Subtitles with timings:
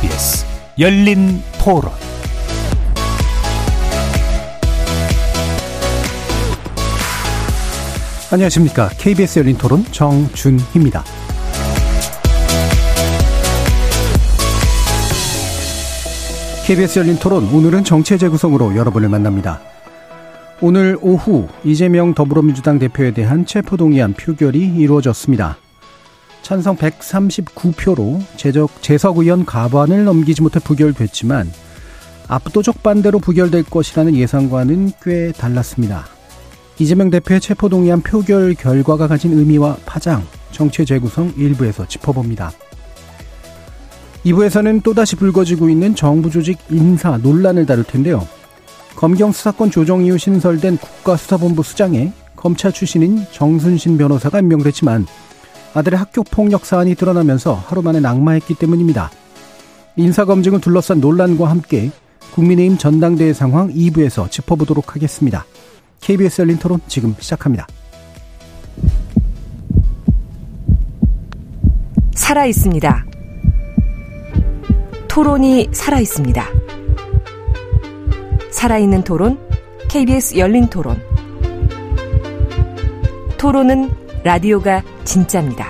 [0.00, 0.46] KBS
[0.78, 1.92] 열린 토론
[8.32, 8.88] 안녕하십니까.
[8.96, 11.04] KBS 열린 토론 정준희입니다.
[16.66, 19.60] KBS 열린 토론 오늘은 정체 재구성으로 여러분을 만납니다.
[20.62, 25.58] 오늘 오후 이재명 더불어민주당 대표에 대한 체포동의안 표결이 이루어졌습니다.
[26.42, 31.50] 찬성 139표로 재적, 재석 의원 가반을 넘기지 못해 부결됐지만
[32.28, 36.06] 압도적 반대로 부결될 것이라는 예상과는 꽤 달랐습니다.
[36.78, 42.52] 이재명 대표의 체포동의안 표결 결과가 가진 의미와 파장, 정치 재구성 일부에서 짚어봅니다.
[44.24, 48.26] 2부에서는 또다시 불거지고 있는 정부 조직 인사 논란을 다룰 텐데요.
[48.96, 55.06] 검경 수사권 조정 이후 신설된 국가수사본부 수장에 검찰 출신인 정순신 변호사가 임명됐지만
[55.74, 59.10] 아들의 학교 폭력 사안이 드러나면서 하루 만에 낙마했기 때문입니다.
[59.96, 61.90] 인사검증을 둘러싼 논란과 함께
[62.32, 65.44] 국민의힘 전당대회 상황 2부에서 짚어보도록 하겠습니다.
[66.00, 67.66] KBS 열린 토론 지금 시작합니다.
[72.14, 73.06] 살아 있습니다.
[75.08, 76.46] 토론이 살아 있습니다.
[78.50, 79.38] 살아있는 토론,
[79.88, 81.02] KBS 열린 토론.
[83.36, 83.90] 토론은
[84.22, 85.68] 라디오가 진짜입니다.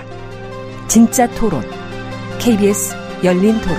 [0.88, 1.62] 진짜 토론,
[2.40, 3.78] KBS 열린 토론.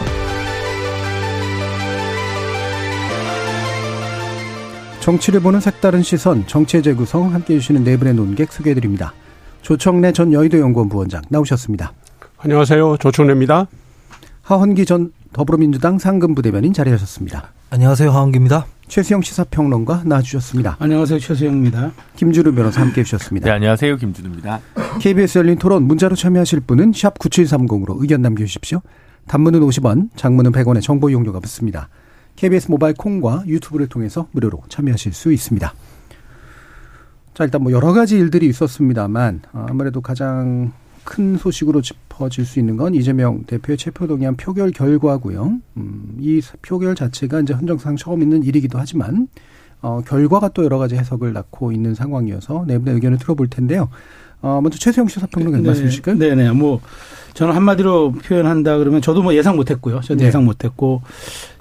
[5.02, 9.14] 정치를 보는 색다른 시선, 정치의 재구성 함께 해주시는 네 분의 논객 소개해드립니다.
[9.62, 11.92] 조청래 전 여의도 연구원 부원장 나오셨습니다.
[12.38, 12.96] 안녕하세요.
[12.98, 13.68] 조청래입니다.
[14.44, 17.52] 하헌기 전 더불어민주당 상근부대변인 자리하셨습니다.
[17.72, 18.10] 안녕하세요.
[18.10, 18.66] 하은기입니다.
[18.92, 20.76] 최수영 시사평론가 나와주셨습니다.
[20.78, 21.18] 안녕하세요.
[21.18, 21.94] 최수영입니다.
[22.18, 23.46] 김주루 변호사 함께 해 주셨습니다.
[23.46, 23.96] 네, 안녕하세요.
[23.96, 24.60] 김준우입니다.
[25.00, 28.82] KBS 열린 토론 문자로 참여하실 분은 샵 9730으로 의견 남겨주십시오.
[29.28, 31.88] 단문은 50원, 장문은 100원의 정보 이용료가 붙습니다.
[32.36, 35.74] KBS 모바일 콩과 유튜브를 통해서 무료로 참여하실 수 있습니다.
[37.34, 40.74] 자, 일단 뭐 여러 가지 일들이 있었습니다만 아무래도 가장
[41.04, 45.60] 큰 소식으로 짚어질 수 있는 건 이재명 대표의 체포동의안 표결 결과고요.
[45.78, 49.28] 음, 이 표결 자체가 이제 헌정상 처음 있는 일이기도 하지만
[49.82, 53.90] 어, 결과가 또 여러 가지 해석을 낳고 있는 상황이어서 네 분의 의견을 들어볼 텐데요.
[54.42, 56.16] 어, 먼저 최수영 시사평론가 네, 말씀 주실까요?
[56.16, 56.52] 네 네.
[56.52, 56.82] 뭐
[57.34, 60.02] 저는 한마디로 표현한다 그러면 저도 뭐 예상 못했고요.
[60.02, 60.26] 저도 네.
[60.26, 61.02] 예상 못했고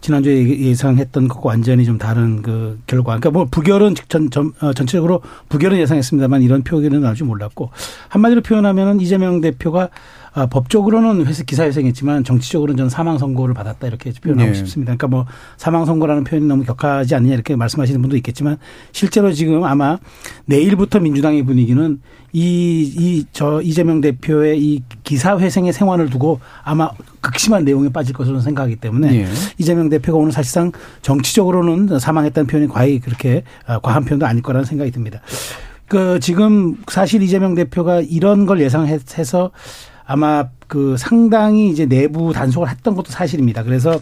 [0.00, 3.18] 지난주에 예상했던 것과 완전히 좀 다른 그 결과.
[3.18, 7.70] 그러니까 뭐 부결은 전, 전 어, 전체적으로 부결은 예상했습니다만 이런 표결은 나올 줄 몰랐고
[8.08, 9.90] 한마디로 표현하면은 이재명 대표가
[10.32, 14.54] 아, 법적으로는 회사 기사 회생했지만 정치적으로는 저는 사망 선고를 받았다 이렇게 표현하고 네.
[14.54, 14.94] 싶습니다.
[14.96, 15.26] 그러니까 뭐
[15.56, 18.58] 사망 선고라는 표현이 너무 격하지 않느냐 이렇게 말씀하시는 분도 있겠지만
[18.92, 19.98] 실제로 지금 아마
[20.46, 22.00] 내일부터 민주당의 분위기는
[22.32, 28.40] 이, 이, 저 이재명 대표의 이 기사 회생의 생활을 두고 아마 극심한 내용에 빠질 것으로
[28.40, 29.26] 생각하기 때문에 네.
[29.58, 30.70] 이재명 대표가 오늘 사실상
[31.02, 35.20] 정치적으로는 사망했다는 표현이 과히 그렇게 아, 과한 표현도 아닐 거라는 생각이 듭니다.
[35.88, 39.50] 그 지금 사실 이재명 대표가 이런 걸 예상해서
[40.10, 43.62] 아마 그 상당히 이제 내부 단속을 했던 것도 사실입니다.
[43.62, 44.00] 그래서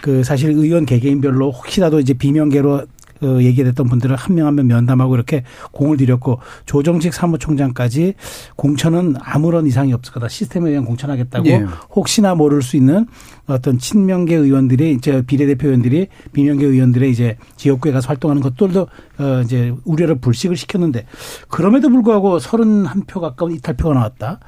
[0.00, 2.82] 그 사실 의원 개개인별로 혹시라도 이제 비명계로
[3.20, 8.14] 그 얘기됐던 분들을 한 명 한 명 면담하고 이렇게 공을 들였고 조정식 사무총장까지
[8.56, 10.28] 공천은 아무런 이상이 없을 거다.
[10.28, 11.66] 시스템에 의한 공천하겠다고 네.
[11.94, 13.06] 혹시나 모를 수 있는
[13.46, 18.86] 어떤 친명계 의원들이 이제 비례대표 의원들이 비명계 의원들의 이제 지역구에 가서 활동하는 것들도
[19.18, 21.04] 어 이제 우려를 불식을 시켰는데
[21.48, 24.40] 그럼에도 불구하고 31표 가까운 이탈표가 나왔다.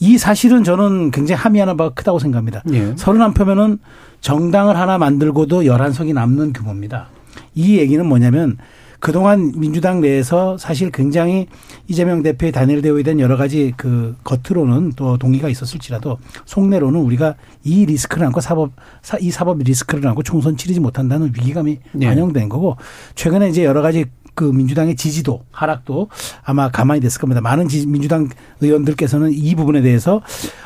[0.00, 2.62] 이 사실은 저는 굉장히 함의하는 바가 크다고 생각합니다.
[2.72, 2.94] 예.
[2.94, 3.78] 31표면은
[4.20, 7.08] 정당을 하나 만들고도 11석이 남는 규모입니다.
[7.54, 8.56] 이 얘기는 뭐냐면
[9.04, 11.46] 그동안 민주당 내에서 사실 굉장히
[11.88, 16.16] 이재명 대표의 단일 대우에 대한 여러 가지 그 겉으로는 또 동의가 있었을지라도
[16.46, 17.34] 속내로는 우리가
[17.64, 18.72] 이 리스크를 안고 사법
[19.20, 22.06] 이 사법 리스크를 안고 총선 치르지 못한다는 위기감이 네.
[22.06, 22.78] 반영된 거고
[23.14, 26.08] 최근에 이제 여러 가지 그 민주당의 지지도 하락도
[26.42, 27.40] 아마 가만히 됐을 겁니다.
[27.40, 28.28] 많은 민주당
[28.60, 30.22] 의원들께서는 이 부분에 대해서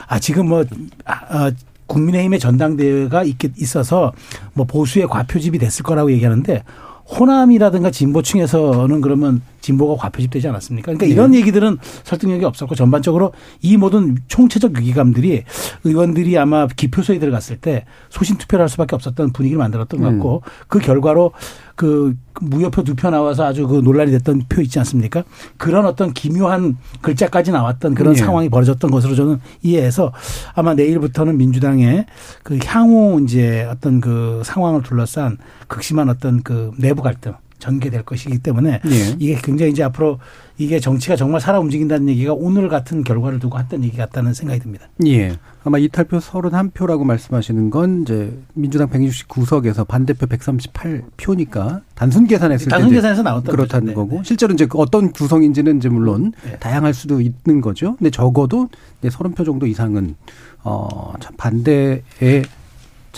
[0.06, 0.65] 아 지금 뭐
[1.05, 1.50] 아,
[1.87, 4.12] 국민의힘의 전당대회가 있겠 있어서
[4.55, 6.62] 뭐 보수의 과표집이 됐을 거라고 얘기하는데
[7.09, 10.87] 호남이라든가 진보층에서는 그러면 진보가 과표집되지 않았습니까?
[10.87, 11.12] 그러니까 네.
[11.12, 15.44] 이런 얘기들은 설득력이 없었고 전반적으로 이 모든 총체적 위기감들이
[15.85, 20.50] 의원들이 아마 기표소에 들어갔을 때 소신 투표를 할 수밖에 없었던 분위기를 만들었던 것 같고 음.
[20.69, 21.32] 그 결과로
[21.75, 25.23] 그 무효표 두 표 나와서 아주 그 논란이 됐던 표 있지 않습니까?
[25.59, 28.20] 그런 어떤 기묘한 글자까지 나왔던 그런 네.
[28.20, 30.12] 상황이 벌어졌던 것으로 저는 이해해서
[30.55, 32.06] 아마 내일부터는 민주당의
[32.43, 35.37] 그 향후 이제 어떤 그 상황을 둘러싼
[35.69, 39.16] 극심한 어떤 그 내부 갈등 전개될 것이기 때문에 예.
[39.19, 40.19] 이게 굉장히 이제 앞으로
[40.58, 44.88] 이게 정치가 정말 살아 움직인다는 얘기가 오늘 같은 결과를 두고 했던 얘기 같다는 생각이 듭니다.
[45.06, 45.37] 예.
[45.64, 53.22] 아마 이탈표 31표라고 말씀하시는 건 이제 민주당 169석에서 반대표 138표니까 단순 계산했을 단순 때 계산에서
[53.22, 54.05] 나왔던 그렇다는 거죠.
[54.05, 56.58] 네, 거고 실제로 이제 그 어떤 구성인지는 이제 물론 네.
[56.58, 57.96] 다양할 수도 있는 거죠.
[57.96, 58.69] 근데 적어도
[59.00, 60.16] 이제 30표 정도 이상은
[60.62, 62.02] 어참 반대에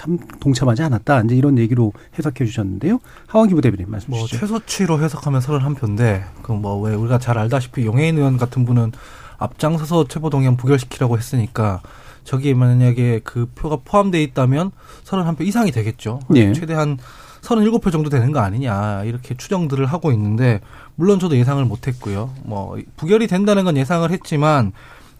[0.00, 1.20] 참 동참하지 않았다.
[1.22, 3.00] 이제 이런 얘기로 해석해 주셨는데요.
[3.26, 4.40] 하원기 부대변인 말씀 뭐 주시죠.
[4.40, 8.92] 최소치로 해석하면 31표인데 그 뭐 왜 우리가 잘 알다시피 용해인 의원 같은 분은
[9.36, 11.82] 앞장서서 체포동의안 부결시키라고 했으니까
[12.24, 14.70] 저기에 만약에 그 표가 포함되어 있다면
[15.04, 16.20] 31표 이상이 되겠죠.
[16.34, 16.52] 예.
[16.54, 16.96] 최대한
[17.42, 20.60] 37표 정도 되는 거 아니냐 이렇게 추정들을 하고 있는데
[20.94, 22.30] 물론 저도 예상을 못했고요.
[22.44, 24.72] 뭐 부결이 된다는 건 예상을 했지만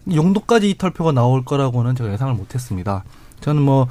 [0.07, 3.03] 이 용도까지 이탈표가 나올 거라고는 제가 예상을 못했습니다.
[3.41, 3.87] 저는 뭐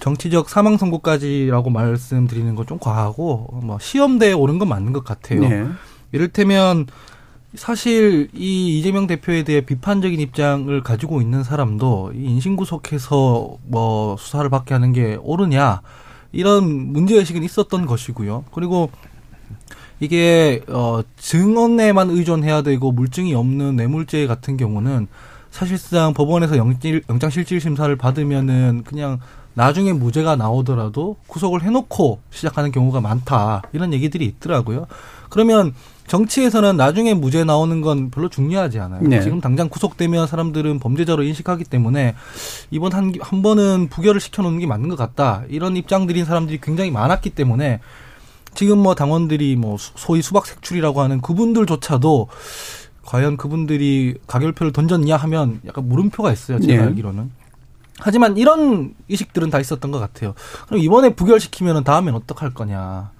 [0.00, 5.40] 정치적 사망 선고까지라고 말씀드리는 건 좀 과하고 뭐 시험대에 오른 건 맞는 것 같아요.
[5.40, 5.66] 네.
[6.12, 6.86] 이를테면
[7.56, 14.72] 사실 이 이재명 대표에 대해 비판적인 입장을 가지고 있는 사람도 이 인신구속해서 뭐 수사를 받게
[14.74, 15.80] 하는 게 옳으냐
[16.30, 18.44] 이런 문제 의식은 있었던 것이고요.
[18.52, 18.90] 그리고
[19.98, 25.08] 이게 어 증언에만 의존해야 되고 물증이 없는 뇌물죄 같은 경우는
[25.50, 29.18] 사실상 법원에서 영질, 영장실질 심사를 받으면은 그냥
[29.54, 34.86] 나중에 무죄가 나오더라도 구속을 해놓고 시작하는 경우가 많다 이런 얘기들이 있더라고요.
[35.28, 35.74] 그러면
[36.06, 39.02] 정치에서는 나중에 무죄 나오는 건 별로 중요하지 않아요.
[39.02, 39.20] 네.
[39.20, 42.14] 지금 당장 구속되면 사람들은 범죄자로 인식하기 때문에
[42.70, 45.44] 이번 한, 한 번은 부결을 시켜놓는 게 맞는 것 같다.
[45.48, 47.80] 이런 입장들인 사람들이 굉장히 많았기 때문에
[48.54, 52.26] 지금 뭐 당원들이 뭐 수- 소위 수박 색출이라고 하는 그분들조차도
[53.10, 56.60] 과연 그분들이 가결표를 던졌냐 하면 약간 물음표가 있어요.
[56.60, 56.88] 제가 네.
[56.90, 57.28] 알기로는.
[57.98, 60.34] 하지만 이런 의식들은 다 있었던 것 같아요.
[60.68, 63.10] 그럼 이번에 부결시키면은 다음엔 어떡할 거냐.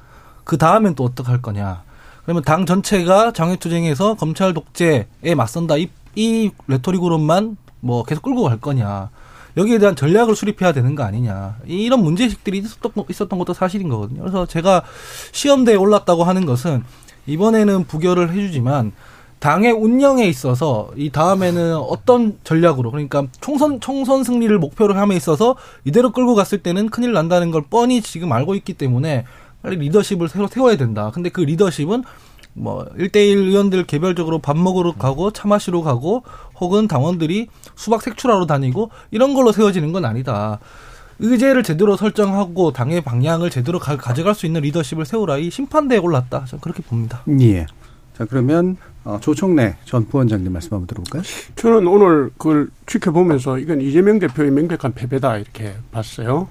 [0.44, 1.82] 그 다음엔 또 어떡할 거냐.
[2.22, 5.06] 그러면 당 전체가 장외투쟁에서 검찰 독재에
[5.37, 5.76] 맞선다.
[5.78, 9.10] 이, 이 레토릭으로만 뭐 계속 끌고 갈 거냐.
[9.56, 11.56] 여기에 대한 전략을 수립해야 되는 거 아니냐.
[11.66, 12.62] 이- 이런 문제의식들이
[13.08, 14.20] 있었던 것도 사실인 거거든요.
[14.20, 14.84] 그래서 제가
[15.32, 16.84] 시험대에 올랐다고 하는 것은
[17.26, 18.93] 이번에는 부결을 해주지만
[19.40, 26.12] 당의 운영에 있어서 이 다음에는 어떤 전략으로 그러니까 총선 총선 승리를 목표로 함에 있어서 이대로
[26.12, 29.25] 끌고 갔을 때는 큰일 난다는 걸 뻔히 지금 알고 있기 때문에
[29.62, 31.10] 빨리 리더십을 새로 세워야 된다.
[31.12, 32.04] 근데 그 리더십은
[32.52, 36.22] 뭐 1대1 의원들 개별적으로 밥 먹으러 가고 차 마시러 가고
[36.60, 40.58] 혹은 당원들이 수박 색출하러 다니고 이런 걸로 세워지는 건 아니다.
[41.19, 45.38] 의제를 제대로 설정하고 당의 방향을 제대로 가, 가져갈 수 있는 리더십을 세우라.
[45.38, 46.44] 이 심판대에 올랐다.
[46.46, 47.22] 저는 그렇게 봅니다.
[47.40, 47.66] 예.
[48.20, 51.22] 자 그러면 어, 조총래 전 부원장님 말씀 한번 들어볼까요?
[51.56, 56.46] 저는 오늘 그걸 지켜보면서 이건 이재명 대표의 명백한 패배다 이렇게 봤어요.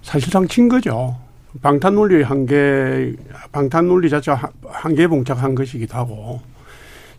[0.00, 1.14] 사실상 진 거죠.
[1.60, 3.14] 방탄 논리 한계,
[3.52, 6.40] 방탄 논리 자체가 한- 한계에 봉착한 것이기도 하고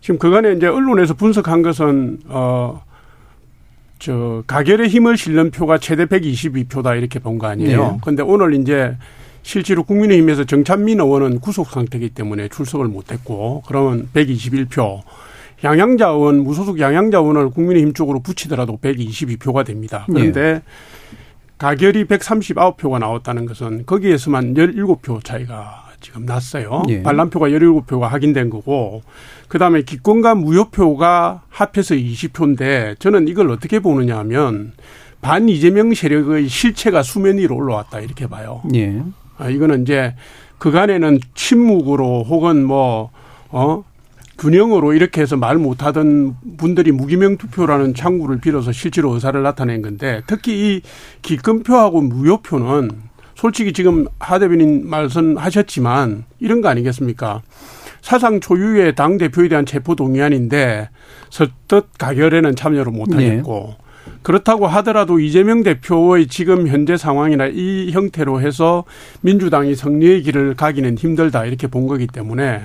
[0.00, 2.82] 지금 그간에 이제 언론에서 분석한 것은 어.
[4.00, 7.92] 저 가결의 힘을 실는 표가 최대 122표다 이렇게 본 거 아니에요.
[7.92, 7.98] 네.
[8.02, 8.94] 그런데 오늘 이제
[9.46, 15.02] 실제로 국민의힘에서 정찬민 의원은 구속 상태이기 때문에 출석을 못했고 그러면 121표
[15.62, 20.04] 양양자 의원 무소속 양양자 의원을 국민의힘 쪽으로 붙이더라도 122표가 됩니다.
[20.10, 20.62] 그런데
[21.58, 26.82] 가결이 139표가 나왔다는 것은 거기에서만 17표 차이가 지금 났어요.
[26.88, 27.04] 예.
[27.04, 29.02] 반란표가 17표가 확인된 거고
[29.46, 34.72] 그 다음에 기권과 무효표가 합해서 20표인데 저는 이걸 어떻게 보느냐 하면
[35.20, 38.62] 반 이재명 세력의 실체가 수면 위로 올라왔다 이렇게 봐요.
[38.74, 39.02] 예.
[39.38, 40.14] 아, 이거는 이제
[40.58, 43.10] 그간에는 침묵으로 혹은 뭐,
[43.48, 43.84] 어,
[44.38, 50.76] 균형으로 이렇게 해서 말 못하던 분들이 무기명 투표라는 창구를 빌어서 실제로 의사를 나타낸 건데 특히
[50.76, 50.82] 이
[51.22, 52.90] 기권표하고 무효표는
[53.34, 57.42] 솔직히 지금 하 대변인 말씀하셨지만 이런 거 아니겠습니까?
[58.00, 60.90] 사상 초유의 당 대표에 대한 체포 동의안인데
[61.30, 63.74] 서뜻 가결에는 참여를 못하겠고
[64.22, 68.84] 그렇다고 하더라도 이재명 대표의 지금 현재 상황이나 이 형태로 해서
[69.20, 72.62] 민주당이 승리의 길을 가기는 힘들다 이렇게 본 거기 때문에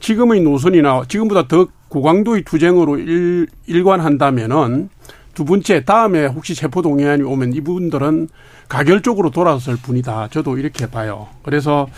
[0.00, 4.88] 지금의 노선이나 지금보다 더 고강도의 투쟁으로 일, 일관한다면은
[5.34, 8.28] 두 번째 다음에 혹시 체포 동의안이 오면 이분들은
[8.68, 10.28] 가결적으로 돌아설 뿐이다.
[10.30, 11.28] 저도 이렇게 봐요.
[11.42, 11.88] 그래서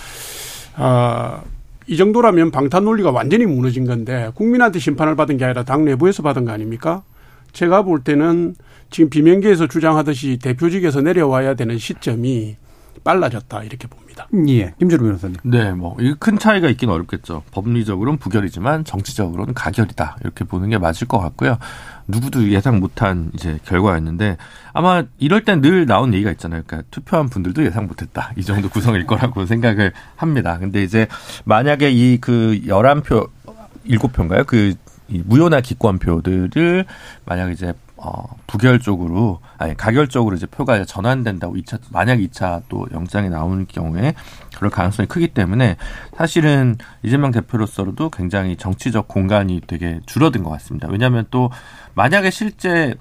[0.76, 1.42] 아,
[1.86, 6.44] 이 정도라면 방탄 논리가 완전히 무너진 건데 국민한테 심판을 받은 게 아니라 당 내부에서 받은
[6.44, 7.02] 거 아닙니까?
[7.54, 8.54] 제가 볼 때는
[8.90, 12.56] 지금 비명계에서 주장하듯이 대표직에서 내려와야 되는 시점이
[13.02, 14.28] 빨라졌다 이렇게 봅니다.
[14.48, 15.36] 예, 김주루 변호사님.
[15.42, 17.42] 네, 뭐 이 큰 차이가 있긴 어렵겠죠.
[17.50, 21.58] 법리적으로는 부결이지만 정치적으로는 가결이다 이렇게 보는 게 맞을 것 같고요.
[22.06, 24.36] 누구도 예상 못한 이제 결과였는데
[24.72, 26.62] 아마 이럴 땐 늘 나온 얘기가 있잖아요.
[26.66, 30.58] 그러니까 투표한 분들도 예상 못했다 이 정도 구성일 거라고 생각을 합니다.
[30.58, 31.06] 근데 이제
[31.44, 33.26] 만약에 이 그 열한 표
[33.84, 34.44] 일곱 표인가요?
[34.44, 34.74] 그
[35.08, 36.84] 무효나 기권표들을
[37.24, 42.86] 만약 이제 어, 부결 쪽으로, 아니, 가결 쪽으로 이제 표가 전환된다고 2차, 만약 2차 또
[42.92, 44.14] 영장이 나오는 경우에
[44.56, 45.76] 그럴 가능성이 크기 때문에
[46.14, 50.88] 사실은 이재명 대표로서도 굉장히 정치적 공간이 되게 줄어든 것 같습니다.
[50.88, 51.50] 왜냐하면 또
[51.94, 52.94] 만약에 실제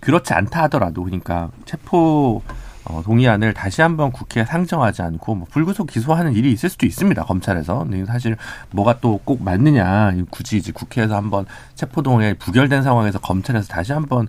[0.00, 2.42] 그렇지 않다 하더라도 그러니까 체포
[2.84, 7.80] 어, 동의안을 다시 한번 국회에 상정하지 않고 뭐 불구속 기소하는 일이 있을 수도 있습니다 검찰에서.
[7.80, 8.36] 근데 사실
[8.70, 14.26] 뭐가 또 꼭 맞느냐 굳이 이제 국회에서 한번 체포 동의안이 부결된 상황에서 검찰에서 다시 한번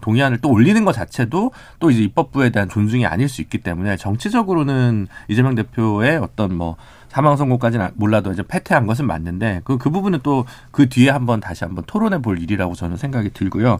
[0.00, 5.08] 동의안을 또 올리는 것 자체도 또 이제 입법부에 대한 존중이 아닐 수 있기 때문에 정치적으로는
[5.28, 6.76] 이재명 대표의 어떤 뭐
[7.08, 11.64] 사망 선고까지는 몰라도 이제 패퇴한 것은 맞는데 그, 그 부분은 또 그 뒤에 한번 다시
[11.64, 13.78] 한번 토론해 볼 일이라고 저는 생각이 들고요.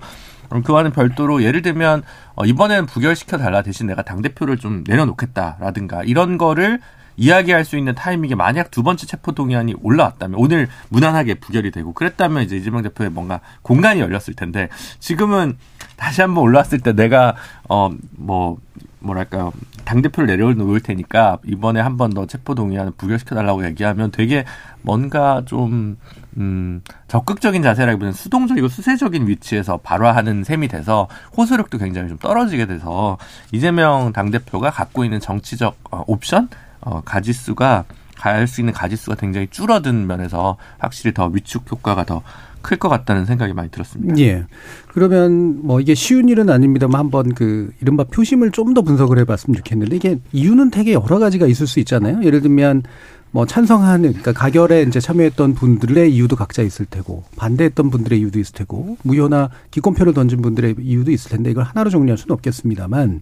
[0.63, 2.03] 그와는 별도로 예를 들면
[2.35, 6.81] 어, 이번에는 부결시켜 달라 대신 내가 당 대표를 좀 내려놓겠다라든가 이런 거를
[7.17, 12.43] 이야기할 수 있는 타이밍에 만약 두 번째 체포 동의안이 올라왔다면 오늘 무난하게 부결이 되고 그랬다면
[12.43, 14.69] 이제 이재명 대표의 뭔가 공간이 열렸을 텐데
[15.01, 15.59] 지금은
[15.97, 17.37] 다시 한번 올라왔을 때 내가
[17.69, 18.59] 어뭐
[19.01, 19.53] 뭐랄까요
[19.85, 24.45] 당 대표를 내려놓을 테니까 이번에 한 번 더 체포 동의안을 부결시켜 달라고 얘기하면 되게
[24.83, 25.97] 뭔가 좀
[26.37, 33.19] 음, 적극적인 자세라기보다는 수동적이고 수세적인 위치에서 발화하는 셈이 돼서 호소력도 굉장히 좀 떨어지게 돼서
[33.53, 36.49] 이재명 당 대표가 갖고 있는 정치적 어, 옵션,
[36.81, 37.85] 어, 가지수가
[38.17, 42.23] 갈 수 있는 가지수가 굉장히 줄어든 면에서 확실히 더 위축 효과가 더
[42.63, 44.17] 클 것 같다는 생각이 많이 들었습니다.
[44.19, 44.45] 예.
[44.89, 49.97] 그러면 뭐 이게 쉬운 일은 아닙니다만 한번 그 이른바 표심을 좀 더 분석을 해봤으면 좋겠는데
[49.97, 52.21] 이게 이유는 되게 여러 가지가 있을 수 있잖아요.
[52.23, 52.85] 예를 들면
[53.33, 58.55] 뭐 찬성하는 그러니까 가결에 이제 참여했던 분들의 이유도 각자 있을 테고 반대했던 분들의 이유도 있을
[58.55, 63.21] 테고 무효나 기권표를 던진 분들의 이유도 있을 텐데 이걸 하나로 정리할 수는 없겠습니다만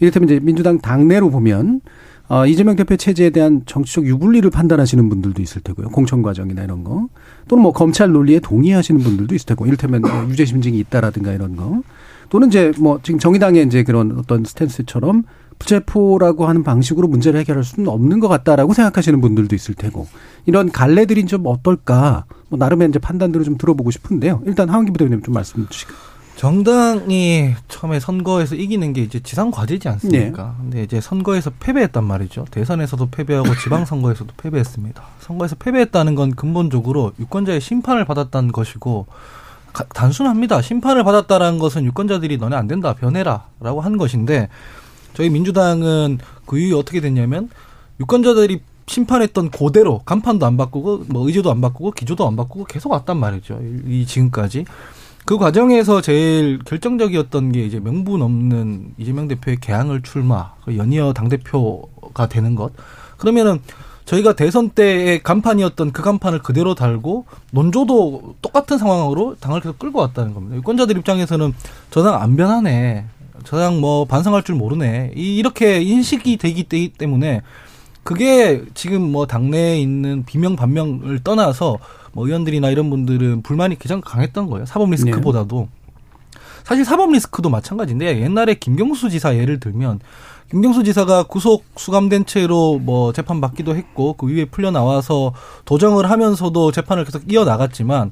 [0.00, 1.80] 이를테면 이제 민주당 당내로 보면
[2.28, 5.88] 어, 이재명 대표 체제에 대한 정치적 유불리를 판단하시는 분들도 있을 테고요.
[5.90, 7.08] 공천 과정이나 이런 거.
[7.48, 9.66] 또는 뭐 검찰 논리에 동의하시는 분들도 있을 테고.
[9.66, 11.82] 이를테면 뭐 유죄 심증이 있다라든가 이런 거.
[12.28, 15.22] 또는 이제 뭐 지금 정의당의 이제 그런 어떤 스탠스처럼
[15.58, 20.06] 부재포라고 하는 방식으로 문제를 해결할 수는 없는 것 같다라고 생각하시는 분들도 있을 테고
[20.44, 24.42] 이런 갈래들이 좀 어떨까 뭐 나름의 이제 판단들을 좀 들어보고 싶은데요.
[24.46, 25.94] 일단 하원기 부대표님 좀 말씀 주시고.
[26.36, 30.54] 정당이 처음에 선거에서 이기는 게 이제 지상 과제지 않습니까?
[30.58, 30.62] 네.
[30.62, 32.44] 근데 이제 선거에서 패배했단 말이죠.
[32.50, 35.02] 대선에서도 패배하고 지방 선거에서도 패배했습니다.
[35.20, 39.06] 선거에서 패배했다는 건 근본적으로 유권자의 심판을 받았다는 것이고
[39.94, 40.60] 단순합니다.
[40.60, 44.48] 심판을 받았다라는 것은 유권자들이 너네 안 된다, 변해라라고 한 것인데
[45.14, 47.48] 저희 민주당은 그 이후 어떻게 됐냐면
[47.98, 53.16] 유권자들이 심판했던 고대로 간판도 안 바꾸고 뭐 의제도 안 바꾸고 기조도 안 바꾸고 계속 왔단
[53.16, 53.58] 말이죠.
[53.86, 54.66] 이 지금까지.
[55.26, 62.28] 그 과정에서 제일 결정적이었던 게 이제 명분 없는 이재명 대표의 개항을 출마, 그 연이어 당대표가
[62.28, 62.72] 되는 것.
[63.16, 63.58] 그러면은
[64.04, 70.32] 저희가 대선 때의 간판이었던 그 간판을 그대로 달고 논조도 똑같은 상황으로 당을 계속 끌고 왔다는
[70.32, 70.56] 겁니다.
[70.58, 71.52] 유권자들 입장에서는
[71.90, 73.04] 저당 안 변하네.
[73.42, 75.10] 저당 뭐 반성할 줄 모르네.
[75.16, 76.62] 이렇게 인식이 되기
[76.96, 77.42] 때문에
[78.04, 81.80] 그게 지금 뭐 당내에 있는 비명 반명을 떠나서
[82.16, 84.64] 뭐 의원들이나 이런 분들은 불만이 가장 강했던 거예요.
[84.64, 85.68] 사법 리스크보다도.
[85.68, 86.40] 네.
[86.64, 90.00] 사실 사법 리스크도 마찬가지인데 옛날에 김경수 지사 예를 들면
[90.50, 95.34] 김경수 지사가 구속 수감된 채로 뭐 재판 받기도 했고 그 이후에 풀려 나와서
[95.66, 98.10] 도정을 하면서도 재판을 계속 이어 나갔지만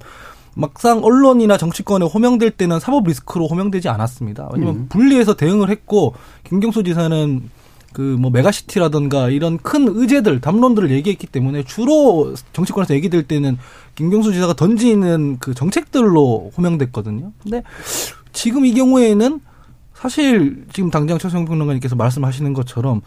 [0.55, 4.51] 막상 언론이나 정치권에 호명될 때는 사법 리스크로 호명되지 않았습니다.
[4.53, 4.87] 왜냐면 음.
[4.91, 7.49] 분리해서 대응을 했고 김경수 지사는
[7.95, 13.57] 그 뭐 메가시티라든가 이런 큰 의제들 담론들을 얘기했기 때문에 주로 정치권에서 얘기될 때는
[13.95, 17.33] 김경수 지사가 던지는 그 정책들로 호명됐거든요.
[17.43, 17.63] 근데
[18.33, 19.41] 지금 이 경우에는
[19.95, 23.01] 사실 지금 당장 최성 평론가님께서 말씀하시는 것처럼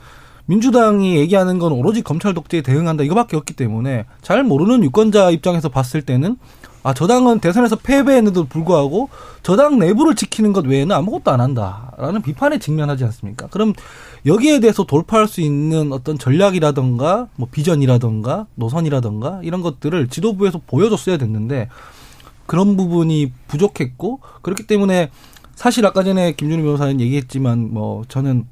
[0.45, 6.01] 민주당이 얘기하는 건 오로지 검찰 독재에 대응한다 이거밖에 없기 때문에 잘 모르는 유권자 입장에서 봤을
[6.01, 6.37] 때는
[6.83, 9.09] 아, 저 당은 대선에서 패배했는데도 불구하고
[9.43, 13.47] 저 당 내부를 지키는 것 외에는 아무것도 안 한다라는 비판에 직면하지 않습니까?
[13.47, 13.73] 그럼
[14.25, 21.69] 여기에 대해서 돌파할 수 있는 어떤 전략이라던가 뭐 비전이라던가 노선이라던가 이런 것들을 지도부에서 보여줬어야 됐는데
[22.45, 25.09] 그런 부분이 부족했고 그렇기 때문에
[25.55, 28.45] 사실 아까 전에 김준희 변호사는 얘기했지만 뭐 저는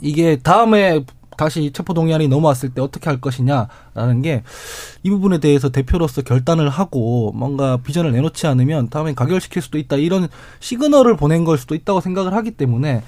[0.00, 1.04] 이게 다음에
[1.36, 4.42] 다시 체포동의안이 넘어왔을 때 어떻게 할 것이냐라는 게
[5.04, 10.28] 이 부분에 대해서 대표로서 결단을 하고 뭔가 비전을 내놓지 않으면 다음엔 가결시킬 수도 있다 이런
[10.60, 13.02] 시그널을 보낸 걸 수도 있다고 생각을 하기 때문에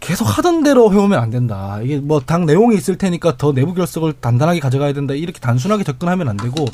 [0.00, 1.80] 계속 하던 대로 해오면 안 된다.
[1.82, 5.14] 이게 뭐 당 내용이 있을 테니까 더 내부 결석을 단단하게 가져가야 된다.
[5.14, 6.64] 이렇게 단순하게 접근하면 안 되고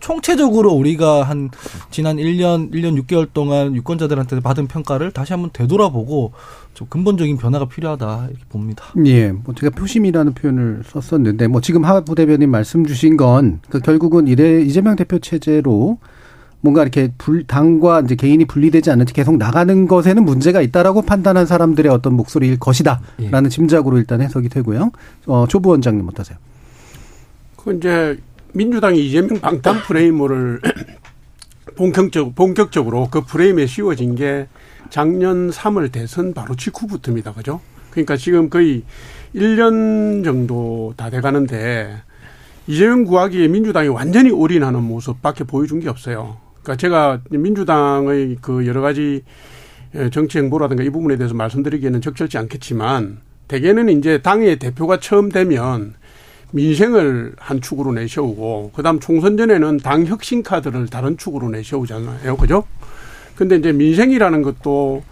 [0.00, 1.50] 총체적으로 우리가 한
[1.90, 6.32] 지난 1년, 1년 6개월 동안 유권자들한테 받은 평가를 다시 한번 되돌아보고
[6.74, 8.84] 좀 근본적인 변화가 필요하다 이렇게 봅니다.
[9.06, 13.80] 예, 뭐 제가 표심이라는 표현을 썼었는데 뭐 지금 하 부 대변인 말씀 주신 건 그
[13.80, 15.98] 결국은 이래 이재명 대표 체제로
[16.64, 21.44] 뭔가 이렇게 불, 당과 이제 개인이 분리되지 않는 채 계속 나가는 것에는 문제가 있다라고 판단한
[21.44, 23.48] 사람들의 어떤 목소리일 것이다라는 예.
[23.50, 24.90] 짐작으로 일단 해석이 되고요.
[25.26, 26.38] 어, 조부 원장님 어떠세요?
[27.56, 28.18] 그 이제
[28.54, 30.62] 민주당이 이재명 방탄 프레임을
[31.76, 34.46] 본격적 본격적으로 그 프레임에 씌워진 게
[34.88, 37.34] 작년 3월 대선 바로 직후부터입니다.
[37.34, 37.60] 그죠?
[37.90, 38.84] 그러니까 지금 거의
[39.34, 42.00] 1년 정도 다 돼 가는데
[42.66, 46.43] 이재명 구하기에 민주당이 완전히 올인하는 모습밖에 보여준 게 없어요.
[46.64, 49.22] 그러니까 제가 민주당의 그 여러 가지
[50.10, 55.94] 정치 행보라든가 이 부분에 대해서 말씀드리기에는 적절치 않겠지만 대개는 이제 당의 대표가 처음 되면
[56.52, 62.36] 민생을 한 축으로 내세우고 그다음 총선 전에는 당 혁신 카드를 다른 축으로 내세우잖아요.
[62.36, 62.64] 그죠?
[63.36, 65.02] 근데 이제 민생이라는 것도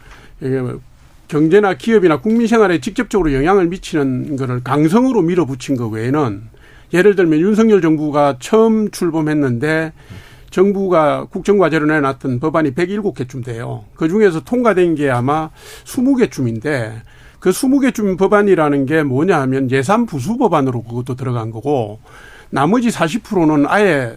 [1.28, 6.42] 경제나 기업이나 국민 생활에 직접적으로 영향을 미치는 거를 강성으로 밀어붙인 것 외에는
[6.94, 9.92] 예를 들면 윤석열 정부가 처음 출범했는데
[10.52, 13.85] 정부가 국정과제로 내놨던 법안이 107개쯤 돼요.
[13.97, 15.50] 그 중에서 통과된 게 아마
[15.85, 17.00] 20개쯤인데
[17.40, 21.99] 그 20개쯤 법안이라는 게 뭐냐 하면 예산 부수 법안으로 그것도 들어간 거고
[22.50, 24.14] 나머지 40%는 아예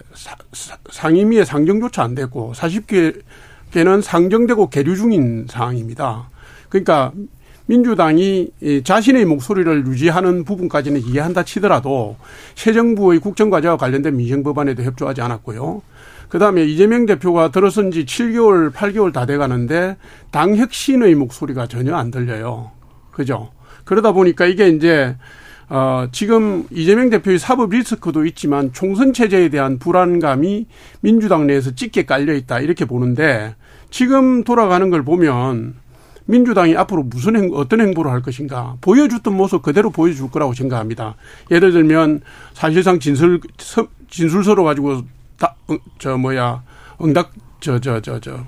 [0.92, 6.30] 상임위에 상정조차 안 됐고 40개는 상정되고 계류 중인 상황입니다.
[6.68, 7.14] 그러니까
[7.68, 8.52] 민주당이
[8.84, 12.18] 자신의 목소리를 유지하는 부분까지는 이해한다 치더라도
[12.54, 15.82] 새 정부의 국정과제와 관련된 민생법안에도 협조하지 않았고요.
[16.30, 19.98] 그다음에 이재명 대표가 들어선 지 7개월, 8개월 다 돼 가는데
[20.32, 22.72] 당 혁신의 목소리가 전혀 안 들려요.
[23.12, 23.52] 그죠?
[23.86, 25.16] 그러다 보니까 이게 이제
[25.68, 30.68] 어, 지금 이재명 대표의 사법 리스크도 있지만 총선 체제에 대한 불안감이
[31.02, 32.60] 민주당 내에서 짙게 깔려 있다.
[32.60, 33.56] 이렇게 보는데
[33.90, 35.76] 지금 돌아가는 걸 보면
[36.28, 41.16] 민주당이 앞으로 무슨 행, 어떤 행보를 할 것인가 보여줬던 모습 그대로 보여줄 거라고 생각합니다.
[41.52, 42.22] 예를 들면
[42.54, 43.40] 사실상 진술
[44.10, 45.02] 진술서로 가지고
[45.38, 46.64] 다, 어, 저 뭐야
[47.02, 48.46] 응답 저 저 저 저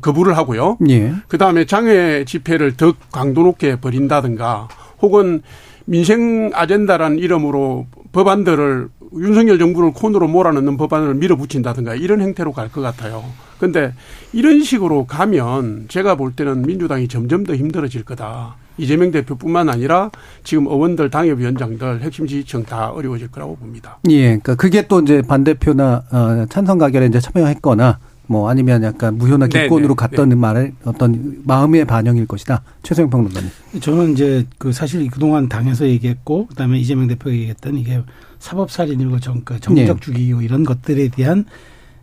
[0.00, 0.78] 거부를 하고요.
[0.88, 1.12] 예.
[1.28, 4.68] 그 다음에 장외 집회를 더 강도 높게 벌인다든가
[5.02, 5.42] 혹은
[5.84, 13.24] 민생 아젠다라는 이름으로 법안들을 윤석열 정부를 콘으로 몰아넣는 법안을 밀어붙인다든가 이런 행태로 갈 것 같아요.
[13.58, 13.92] 근데
[14.32, 18.56] 이런 식으로 가면 제가 볼 때는 민주당이 점점 더 힘들어질 거다.
[18.76, 20.10] 이재명 대표뿐만 아니라
[20.42, 23.98] 지금 의원들 당협위원장들 핵심 지지층 다 어려워질 거라고 봅니다.
[24.10, 29.48] 예, 그러니까 그게 또 이제 반대표나 어, 찬성 가결에 이제 참여했거나 뭐 아니면 약간 무효나
[29.48, 30.34] 네, 기권으로 네, 갔던 네.
[30.34, 32.62] 말의 어떤 마음의 반영일 것이다.
[32.82, 33.50] 최소영 평론가님.
[33.80, 38.02] 저는 이제 그 사실 그동안 당에서 얘기했고 그다음에 이재명 대표가 얘기했던 이게
[38.38, 40.22] 사법살인이고 정, 그 정적 네.
[40.42, 41.44] 이런 것들에 대한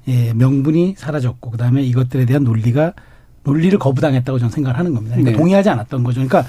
[0.08, 2.94] 예, 명분이 사라졌고 그다음에 이것들에 대한 논리가
[3.44, 5.16] 논리를 거부당했다고 저는 생각을 하는 겁니다.
[5.16, 5.38] 그러니까 네.
[5.38, 6.16] 동의하지 않았던 거죠.
[6.16, 6.46] 그러니까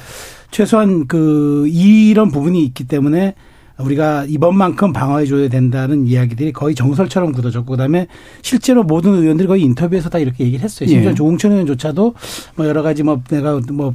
[0.51, 3.35] 최소한 그 이런 부분이 있기 때문에
[3.79, 8.07] 우리가 이번만큼 방어해 줘야 된다는 이야기들이 거의 정설처럼 굳어졌고 그다음에
[8.43, 10.89] 실제로 모든 의원들이 거의 인터뷰에서 다 이렇게 얘기를 했어요.
[10.89, 11.15] 심지어 예.
[11.15, 12.15] 조홍천 의원조차도
[12.57, 13.95] 뭐 여러 가지 뭐 내가 뭐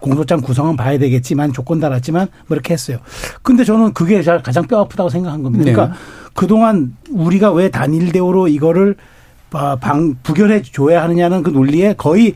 [0.00, 2.98] 공소장 구성은 봐야 되겠지만 조건 달았지만 뭐 이렇게 했어요.
[3.42, 5.64] 근데 저는 그게 가장 뼈 아프다고 생각한 겁니다.
[5.64, 6.00] 그러니까 네.
[6.32, 9.04] 그동안 우리가 왜 단일 대우로 이거를 아,
[9.50, 12.34] 방 부결해 줘야 하느냐는 그 논리에 거의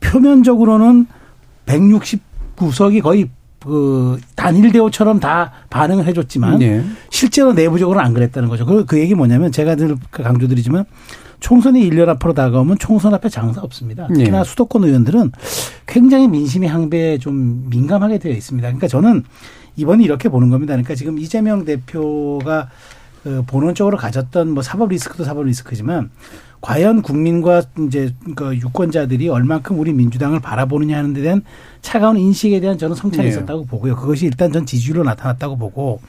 [0.00, 1.06] 표면적으로는
[1.66, 6.84] 169석이 거의 그 단일 대우처럼 다 반응을 해줬지만 네.
[7.08, 8.66] 실제로 내부적으로는 안 그랬다는 거죠.
[8.66, 10.84] 그, 그 얘기 뭐냐면 제가 늘 강조드리지만
[11.40, 14.06] 총선이 1년 앞으로 다가오면 총선 앞에 장사 없습니다.
[14.08, 14.44] 특히나 네.
[14.44, 15.32] 수도권 의원들은
[15.86, 18.68] 굉장히 민심의 항배에 좀 민감하게 되어 있습니다.
[18.68, 19.24] 그러니까 저는
[19.76, 20.72] 이번에 이렇게 보는 겁니다.
[20.72, 22.70] 그러니까 지금 이재명 대표가 그
[23.46, 26.10] 본원적으로 가졌던 뭐 사법 리스크도 사법 리스크지만
[26.60, 31.42] 과연 국민과 이제 그 유권자들이 얼만큼 우리 민주당을 바라보느냐 하는 데 대한
[31.82, 33.34] 차가운 인식에 대한 저는 성찰이 네.
[33.34, 33.96] 있었다고 보고요.
[33.96, 36.00] 그것이 일단 전 지지율로 나타났다고 보고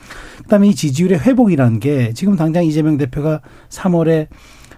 [0.44, 4.28] 그다음에 이 지지율의 회복이라는 게 지금 당장 이재명 대표가 3월에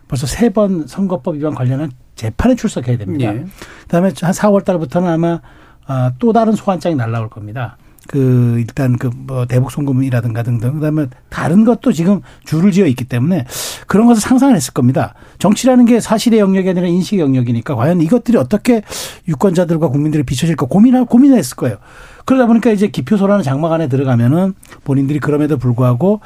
[0.08, 3.32] 벌써 세 번 선거법 위반 관련한 재판에 출석해야 됩니다.
[3.32, 3.46] 네.
[3.84, 5.42] 그다음에 한 4월 달부터는 아마
[5.86, 7.78] 아, 또 다른 소환장이 날라올 겁니다.
[8.08, 13.46] 그 일단 그 뭐 대북 송금이라든가 등등 그다음에 다른 것도 지금 줄을 지어 있기 때문에
[13.88, 15.14] 그런 것을 상상을 했을 겁니다.
[15.38, 18.82] 정치라는 게 사실의 영역이 아니라 인식의 영역이니까 과연 이것들이 어떻게
[19.28, 21.78] 유권자들과 국민들이 비춰질까 고민할 고민을 했을 거예요.
[22.26, 26.22] 그러다 보니까 이제 기표소라는 장막 안에 들어가면은 본인들이 그럼에도 불구하고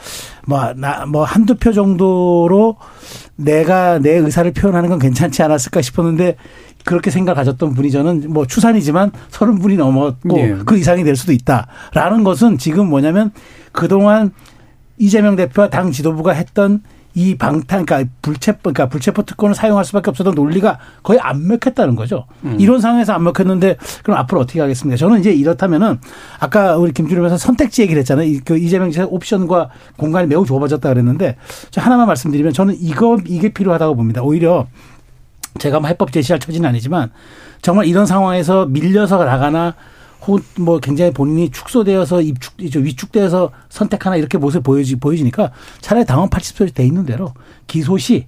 [0.48, 2.78] 뭐, 나, 뭐 한두 표 정도로
[3.36, 6.38] 내가 내 의사를 표현하는 건 괜찮지 않았을까 싶었는데
[6.86, 10.56] 그렇게 생각 가졌던 분이 저는 뭐 추산이지만 서른 분이 넘었고 예.
[10.66, 13.32] 그 이상이 될 수도 있다라는 것은 지금 뭐냐면
[13.72, 14.32] 그동안
[14.98, 16.82] 이재명 대표와 당 지도부가 했던
[17.14, 22.26] 이 방탄, 그러니까 불체포, 그러니까 불체포 특권을 사용할 수밖에 없었던 논리가 거의 안 먹혔다는 거죠.
[22.58, 24.96] 이런 상황에서 안 먹혔는데 그럼 앞으로 어떻게 하겠습니까?
[24.96, 26.00] 저는 이제 이렇다면은
[26.40, 28.26] 아까 우리 김준호 변호사 선택지 얘기를 했잖아요.
[28.28, 31.36] 이- 그 이재명 지사 옵션과 공간이 매우 좁아졌다 그랬는데
[31.70, 34.22] 저 하나만 말씀드리면 저는 이거 이게 필요하다고 봅니다.
[34.22, 34.68] 오히려
[35.60, 37.12] 제가 뭐 해법 제시할 처지는 아니지만
[37.62, 39.76] 정말 이런 상황에서 밀려서 나가나
[40.26, 46.74] 혹은 뭐 굉장히 본인이 축소되어서 입축 위축되어서 선택하나 이렇게 모습 보여지 보여지니까 차라리 당원 80표
[46.74, 47.34] 돼 있는 대로
[47.68, 48.28] 기소 시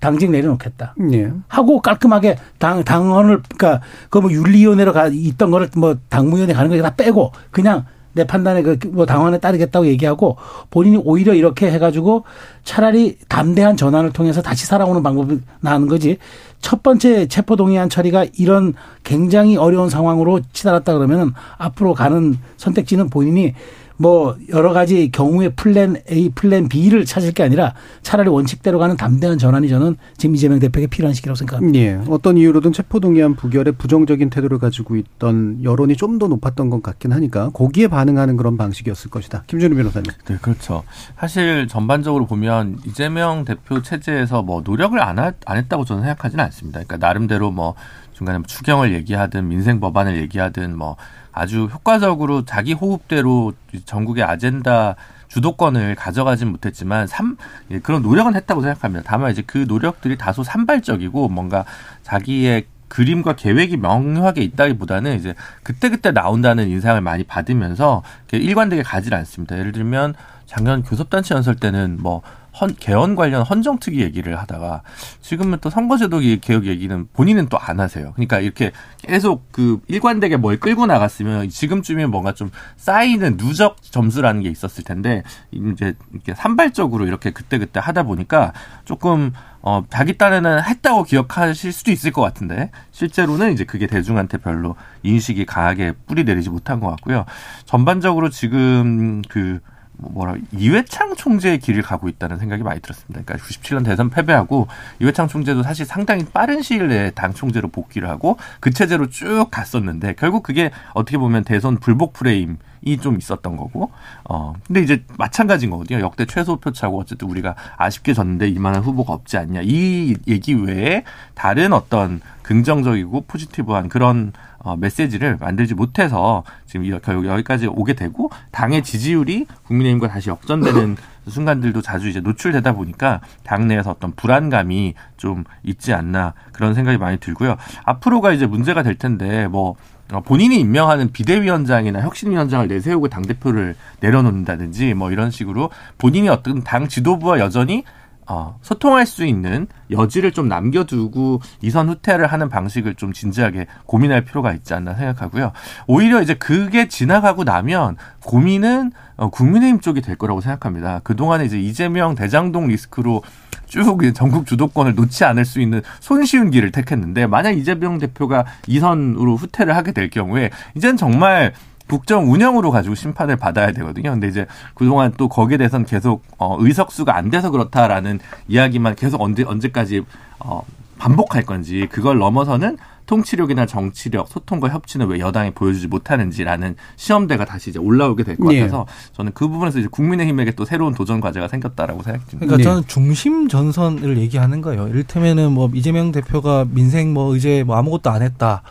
[0.00, 0.94] 당직 내려놓겠다.
[1.12, 1.30] 예.
[1.48, 6.82] 하고 깔끔하게 당 당원을 그러니까 그 뭐 윤리위원회로 가 있던 거를 뭐 당무위원회 가는 거
[6.82, 10.36] 다 빼고 그냥 내 판단에 그 뭐 당원에 따르겠다고 얘기하고
[10.70, 12.24] 본인이 오히려 이렇게 해가지고
[12.64, 16.16] 차라리 담대한 전환을 통해서 다시 살아오는 방법이 나는 거지.
[16.60, 23.54] 첫 번째 체포 동의안 처리가 이런 굉장히 어려운 상황으로 치달았다 그러면은 앞으로 가는 선택지는 본인이
[24.00, 29.36] 뭐 여러 가지 경우의 플랜 A, 플랜 B를 찾을 게 아니라 차라리 원칙대로 가는 담대한
[29.36, 31.78] 전환이 저는 지금 이재명 대표에게 필요한 시기라고 생각합니다.
[31.78, 32.00] 예.
[32.08, 37.50] 어떤 이유로든 체포동의안 부결에 부정적인 태도를 가지고 있던 여론이 좀 더 높았던 것 같긴 하니까
[37.50, 39.44] 거기에 반응하는 그런 방식이었을 것이다.
[39.46, 40.10] 김준우 변호사님.
[40.26, 40.82] 네, 그렇죠.
[41.18, 46.82] 사실 전반적으로 보면 이재명 대표 체제에서 뭐 노력을 안, 하, 안 했다고 저는 생각하지는 않습니다.
[46.82, 47.74] 그러니까 나름대로 뭐
[48.12, 50.96] 중간에 뭐 추경을 얘기하든 민생 법안을 얘기하든 뭐
[51.40, 53.54] 아주 효과적으로 자기 호흡대로
[53.86, 54.96] 전국의 아젠다
[55.28, 57.38] 주도권을 가져가진 못했지만 삼
[57.70, 59.02] 예, 그런 노력은 했다고 생각합니다.
[59.06, 61.64] 다만 이제 그 노력들이 다소 산발적이고 뭔가
[62.02, 69.56] 자기의 그림과 계획이 명확하게 있다기보다는 이제 그때그때 나온다는 인상을 많이 받으면서 일관되게 가지 않습니다.
[69.58, 70.12] 예를 들면
[70.44, 72.20] 작년 교섭단체 연설 때는 뭐
[72.58, 74.82] 헌, 개헌 관련 헌정특위 얘기를 하다가
[75.20, 78.12] 지금은 또 선거제도 개혁 얘기는 본인은 또 안 하세요.
[78.14, 84.48] 그러니까 이렇게 계속 그 일관되게 뭘 끌고 나갔으면 지금쯤이면 뭔가 좀 쌓이는 누적 점수라는 게
[84.48, 88.52] 있었을 텐데 이제 이렇게 산발적으로 이렇게 그때그때 하다 보니까
[88.86, 89.32] 조금
[89.62, 95.44] 어, 자기 딴에는 했다고 기억하실 수도 있을 것 같은데, 실제로는 이제 그게 대중한테 별로 인식이
[95.44, 97.26] 강하게 뿌리 내리지 못한 것 같고요.
[97.66, 99.60] 전반적으로 지금 그,
[100.00, 103.22] 뭐라, 이회창 총재의 길을 가고 있다는 생각이 많이 들었습니다.
[103.22, 104.68] 그러니까 97년 대선 패배하고
[105.00, 110.14] 이회창 총재도 사실 상당히 빠른 시일 내에 당 총재로 복귀를 하고 그 체제로 쭉 갔었는데
[110.14, 113.90] 결국 그게 어떻게 보면 대선 불복 프레임 이좀 있었던 거고,
[114.24, 116.00] 어, 근데 이제 마찬가지인 거거든요.
[116.00, 119.60] 역대 최소 표차고 어쨌든 우리가 아쉽게 졌는데 이만한 후보가 없지 않냐.
[119.64, 124.32] 이 얘기 외에 다른 어떤 긍정적이고 포지티브한 그런
[124.62, 130.96] 어, 메시지를 만들지 못해서 지금 이- 결국 여기까지 오게 되고 당의 지지율이 국민의힘과 다시 역전되는
[131.28, 137.56] 순간들도 자주 이제 노출되다 보니까 당내에서 어떤 불안감이 좀 있지 않나 그런 생각이 많이 들고요.
[137.84, 139.76] 앞으로가 이제 문제가 될 텐데 뭐
[140.12, 147.38] 어, 본인이 임명하는 비대위원장이나 혁신위원장을 내세우고 당대표를 내려놓는다든지 뭐 이런 식으로 본인이 어떤 당 지도부와
[147.38, 147.84] 여전히
[148.32, 154.52] 어, 소통할 수 있는 여지를 좀 남겨두고 이선 후퇴를 하는 방식을 좀 진지하게 고민할 필요가
[154.52, 155.50] 있지 않나 생각하고요.
[155.88, 161.00] 오히려 이제 그게 지나가고 나면 고민은 어, 국민의힘 쪽이 될 거라고 생각합니다.
[161.02, 163.24] 그동안에 이제 이재명 대장동 리스크로
[163.66, 169.74] 쭉 전국 주도권을 놓지 않을 수 있는 손쉬운 길을 택했는데 만약 이재명 대표가 이선으로 후퇴를
[169.74, 171.52] 하게 될 경우에 이제는 정말
[171.90, 174.10] 국정 운영으로 가지고 심판을 받아야 되거든요.
[174.12, 179.44] 근데 이제 그동안 또 거기에 대해서는 계속 어, 의석수가 안 돼서 그렇다라는 이야기만 계속 언제
[179.44, 180.02] 언제까지
[180.38, 180.62] 어,
[180.98, 182.76] 반복할 건지 그걸 넘어서는
[183.06, 188.60] 통치력이나 정치력, 소통과 협치는 왜 여당이 보여주지 못하는지라는 시험대가 다시 이제 올라오게 될것 예.
[188.60, 192.38] 같아서 저는 그 부분에서 이제 국민의힘에게 또 새로운 도전 과제가 생겼다라고 생각됩니다.
[192.38, 192.62] 그러니까 네.
[192.62, 194.86] 저는 중심 전선을 얘기하는 거예요.
[194.86, 198.62] 이를테면은 뭐 이재명 대표가 민생 뭐 의제 뭐 아무것도 안 했다.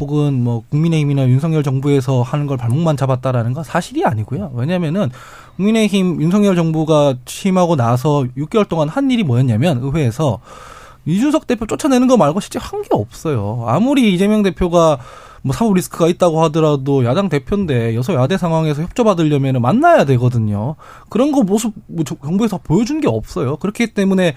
[0.00, 4.52] 혹은 뭐 국민의힘이나 윤석열 정부에서 하는 걸 발목만 잡았다라는 건 사실이 아니고요.
[4.54, 5.10] 왜냐면은
[5.56, 10.38] 국민의힘 윤석열 정부가 취임하고 나서 6개월 동안 한 일이 뭐였냐면 의회에서
[11.06, 13.64] 이준석 대표 쫓아내는 거 말고 실제 한 게 없어요.
[13.66, 14.98] 아무리 이재명 대표가
[15.42, 20.74] 뭐 사법 리스크가 있다고 하더라도 야당 대표인데 여서 야대 상황에서 협조받으려면 만나야 되거든요.
[21.08, 23.56] 그런 거 모습 뭐 저- 정부에서 보여준 게 없어요.
[23.56, 24.34] 그렇기 때문에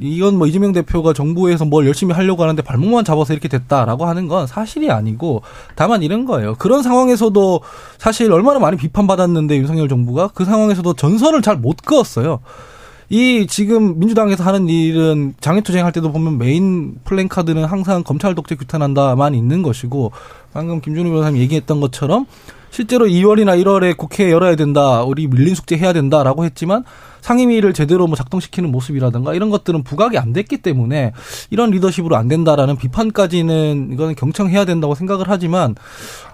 [0.00, 4.46] 이건 뭐 이재명 대표가 정부에서 뭘 열심히 하려고 하는데 발목만 잡아서 이렇게 됐다라고 하는 건
[4.46, 5.42] 사실이 아니고
[5.74, 6.54] 다만 이런 거예요.
[6.56, 7.60] 그런 상황에서도
[7.98, 12.40] 사실 얼마나 많이 비판받았는데 윤석열 정부가 그 상황에서도 전선을 잘 못 그었어요.
[13.10, 19.34] 이 지금 민주당에서 하는 일은 장애투쟁 할 때도 보면 메인 플랜카드는 항상 검찰 독재 규탄한다만
[19.34, 20.10] 있는 것이고
[20.52, 22.26] 방금 김준우 변호사님 얘기했던 것처럼
[22.70, 26.82] 실제로 2월이나 1월에 국회 열어야 된다, 우리 밀린 숙제 해야 된다라고 했지만
[27.24, 31.12] 상임위를 제대로 뭐 작동시키는 모습이라든가 이런 것들은 부각이 안 됐기 때문에
[31.48, 35.74] 이런 리더십으로 안 된다라는 비판까지는 이거는 경청해야 된다고 생각을 하지만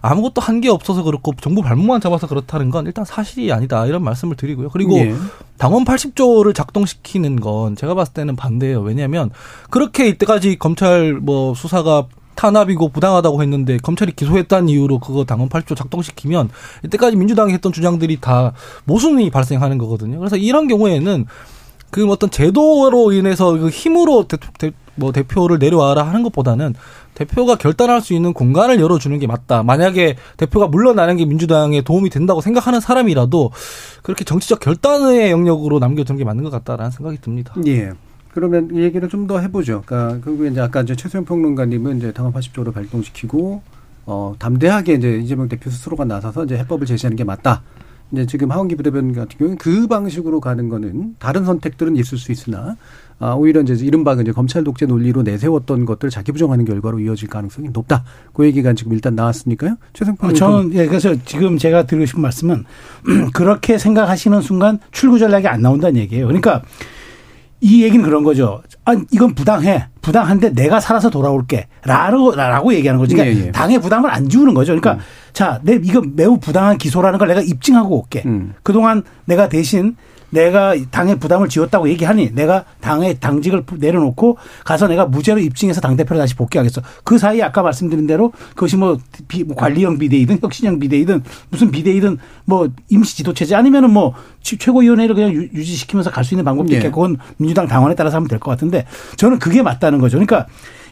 [0.02, 4.36] 아무것도 한 게 없어서 그렇고 정부 발목만 잡아서 그렇다는 건 일단 사실이 아니다 이런 말씀을
[4.36, 4.68] 드리고요.
[4.68, 5.14] 그리고 예.
[5.56, 8.82] 당원 80조를 작동시키는 건 제가 봤을 때는 반대예요.
[8.82, 9.30] 왜냐하면
[9.70, 12.08] 그렇게 이때까지 검찰 뭐 수사가
[12.40, 16.48] 탄압이고 부당하다고 했는데 검찰이 기소했다는 이유로 그거 당원 8조 작동시키면
[16.86, 20.18] 이때까지 민주당이 했던 주장들이 다 모순이 발생하는 거거든요.
[20.18, 21.26] 그래서 이런 경우에는
[21.90, 26.74] 그 어떤 제도로 인해서 그 힘으로 대, 대, 뭐 대표를 내려와라 하는 것보다는
[27.12, 29.62] 대표가 결단할 수 있는 공간을 열어주는 게 맞다.
[29.62, 33.50] 만약에 대표가 물러나는 게 민주당에 도움이 된다고 생각하는 사람이라도
[34.02, 37.54] 그렇게 정치적 결단의 영역으로 남겨두는 게 맞는 것 같다라는 생각이 듭니다.
[37.66, 37.90] 예.
[38.34, 39.82] 그러면 이 얘기를 좀 더 해보죠.
[39.86, 43.62] 그러니까 결국에 이제 아까 이제 최소영 평론가님은 이제 당헌 80조를 발동시키고
[44.06, 47.62] 어 담대하게 이제 이재명 대표 스스로가 나서서 이제 해법을 제시하는 게 맞다.
[48.12, 52.76] 이제 지금 하원기 부대변인 같은 경우는 그 방식으로 가는 거는 다른 선택들은 있을 수 있으나
[53.20, 57.68] 아 오히려 이제 이른바 이제 검찰 독재 논리로 내세웠던 것들 자기 부정하는 결과로 이어질 가능성이
[57.68, 58.02] 높다.
[58.32, 59.76] 그 얘기가 지금 일단 나왔으니까요.
[59.92, 62.64] 최소영 어, 평론가 저는 예, 그래서 지금 제가 드리고 싶은 말씀은
[63.32, 66.26] 그렇게 생각하시는 순간 출구 전략이 안 나온다는 얘기예요.
[66.26, 66.62] 그러니까
[67.60, 68.62] 이 얘기는 그런 거죠.
[68.84, 69.86] 아, 이건 부당해.
[70.00, 71.66] 부당한데 내가 살아서 돌아올게.
[71.84, 73.16] 라고, 라고 얘기하는 거죠.
[73.16, 73.52] 그러니까 예, 예.
[73.52, 74.74] 당의 부담을 안 지우는 거죠.
[74.74, 78.22] 그러니까 자, 내 이거 매우 부당한 기소라는 걸 내가 입증하고 올게.
[78.24, 78.54] 음.
[78.62, 79.96] 그동안 내가 대신
[80.30, 86.34] 내가 당의 부담을 지웠다고 얘기하니 내가 당의 당직을 내려놓고 가서 내가 무죄로 입증해서 당대표를 다시
[86.36, 86.80] 복귀하겠어.
[87.04, 88.96] 그 사이에 아까 말씀드린 대로 그것이 뭐,
[89.28, 95.14] 비- 뭐 관리형 비대위든 혁신형 비대위든 무슨 비대위든 뭐 임시 지도체제 아니면은 뭐 취- 최고위원회를
[95.14, 96.76] 그냥 유- 유지시키면서 갈 수 있는 방법도 예.
[96.76, 100.16] 있겠고 그건 민주당 당원에 따라서 하면 될 것 같은데 저는 그게 맞다는 거죠.
[100.18, 100.46] 그러니까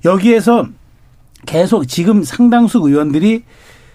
[0.05, 0.67] 여기에서
[1.47, 3.45] 계속 지금 상당수 의원들이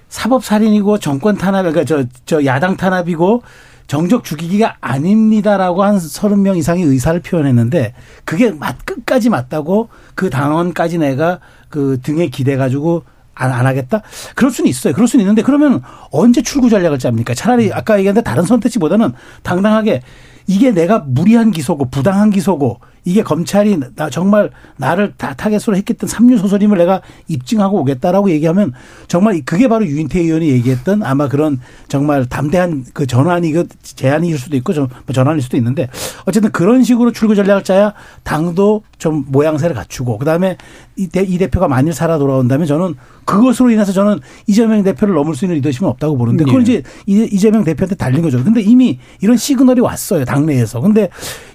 [0.08, 3.42] 사법 살인이고 정권 탄압, 그러니까 저, 저 야당 탄압이고
[3.88, 7.94] 정적 죽이기가 아닙니다라고 한 서른 명 이상의 의사를 표현했는데
[8.24, 13.04] 그게 맞, 끝까지 맞다고 그 당원까지 내가 그 등에 기대 가지고
[13.36, 14.02] 안, 안 하겠다?
[14.36, 14.94] 그럴 수는 있어요.
[14.94, 17.34] 그럴 수는 있는데 그러면 언제 출구 전략을 짭니까?
[17.34, 20.02] 차라리 아까 얘기했는데 다른 선택지보다는 당당하게
[20.48, 26.38] 이게 내가 무리한 기소고 부당한 기소고 이게 검찰이 나 정말 나를 다 타겟으로 했겠던 삼류
[26.38, 28.72] 소설임을 내가 입증하고 오겠다라고 얘기하면
[29.08, 34.56] 정말 그게 바로 유인태 의원이 얘기했던 아마 그런 정말 담대한 그 전환이 그 제안일 수도
[34.58, 35.90] 있고 좀 전환일 수도 있는데
[36.26, 40.58] 어쨌든 그런 식으로 출구 전략을 짜야 당도 좀 모양새를 갖추고 그다음에
[40.96, 45.44] 이, 대, 이 대표가 만일 살아 돌아온다면 저는 그것으로 인해서 저는 이재명 대표를 넘을 수
[45.46, 46.64] 있는 리더십은 없다고 보는데 그건 예.
[46.64, 48.42] 이제 이- 이재명 대표한테 달린 거죠.
[48.44, 50.24] 근데 이미 이런 시그널이 왔어요.
[50.24, 50.80] 당내에서.
[50.82, 51.10] 근데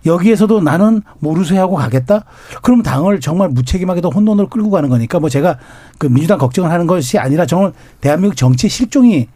[0.07, 2.25] 여기에서도 나는 모르 쇠하고 가겠다?
[2.63, 5.59] 그럼 당을 정말 무책임하게도 혼돈으로 끌고 가는 거니까 뭐 제가
[5.99, 9.29] 그 민주당 걱정을 하는 것이 아니라 정말 대한민국 정치 실종이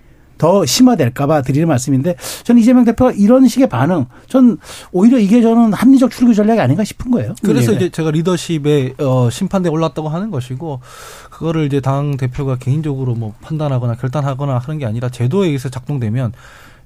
[0.43, 4.59] 더 심화될까봐 드리는 말씀인데 저는 이재명 대표가 이런 식의 반응 전
[4.91, 7.35] 오히려 이게 저는 합리적 출구 전략이 아닌가 싶은 거예요.
[7.45, 7.77] 그래서 예.
[7.77, 10.81] 이제 제가 리더십에 어, 심판대에 올랐다고 하는 것이고
[11.31, 16.33] 그거를 이제 당 대표가 개인적으로 뭐 판단하거나 결단하거나 하는 게 아니라 제도에 의해서 작동되면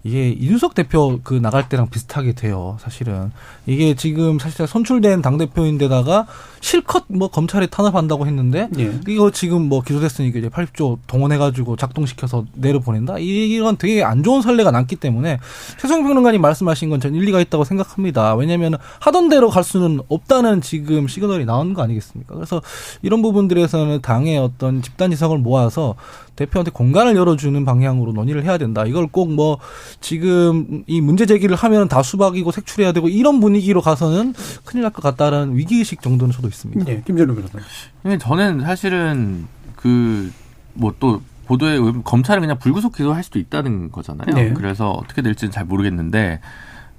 [0.07, 2.79] 이게 이준석 대표 그 나갈 때랑 비슷하게 돼요.
[2.81, 3.33] 사실은
[3.67, 6.29] 이게 지금 사실 선출된 당 대표인데다가
[6.67, 8.93] 실컷 뭐 검찰에 탄압한다고 했는데 예.
[9.07, 13.19] 이거 지금 뭐 기소됐으니까 이제 80조 동원해가지고 작동시켜서 내려보낸다?
[13.21, 15.39] 이런 되게 안 좋은 선례가 남기 때문에
[15.81, 18.35] 최성 평론가님 말씀하신 건 전 일리가 있다고 생각합니다.
[18.35, 22.35] 왜냐하면 하던 대로 갈 수는 없다는 지금 시그널이 나온 거 아니겠습니까?
[22.35, 22.61] 그래서
[23.03, 25.95] 이런 부분들에서는 당의 어떤 집단 지성을 모아서
[26.37, 28.85] 대표한테 공간을 열어주는 방향으로 논의를 해야 된다.
[28.87, 29.59] 이걸 꼭 뭐
[30.01, 35.03] 지금 이 문제 제기를 하면 다 수박이고 색출해야 되고 이런 분위기로 가서는 큰일 날 것
[35.03, 36.56] 같다라는 위기의식 정도는 저도 있습니다.
[36.87, 37.59] 예, 김준호 변호사.
[38.03, 40.31] 근데 저는 사실은 그
[40.79, 44.35] 뭐 또 보도에 검찰은 그냥 불구속 기소할 수도 있다는 거잖아요.
[44.35, 44.53] 네.
[44.53, 46.41] 그래서 어떻게 될지는 잘 모르겠는데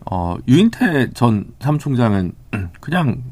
[0.09, 2.31] 어 유인태 전 사무총장은
[2.79, 3.23] 그냥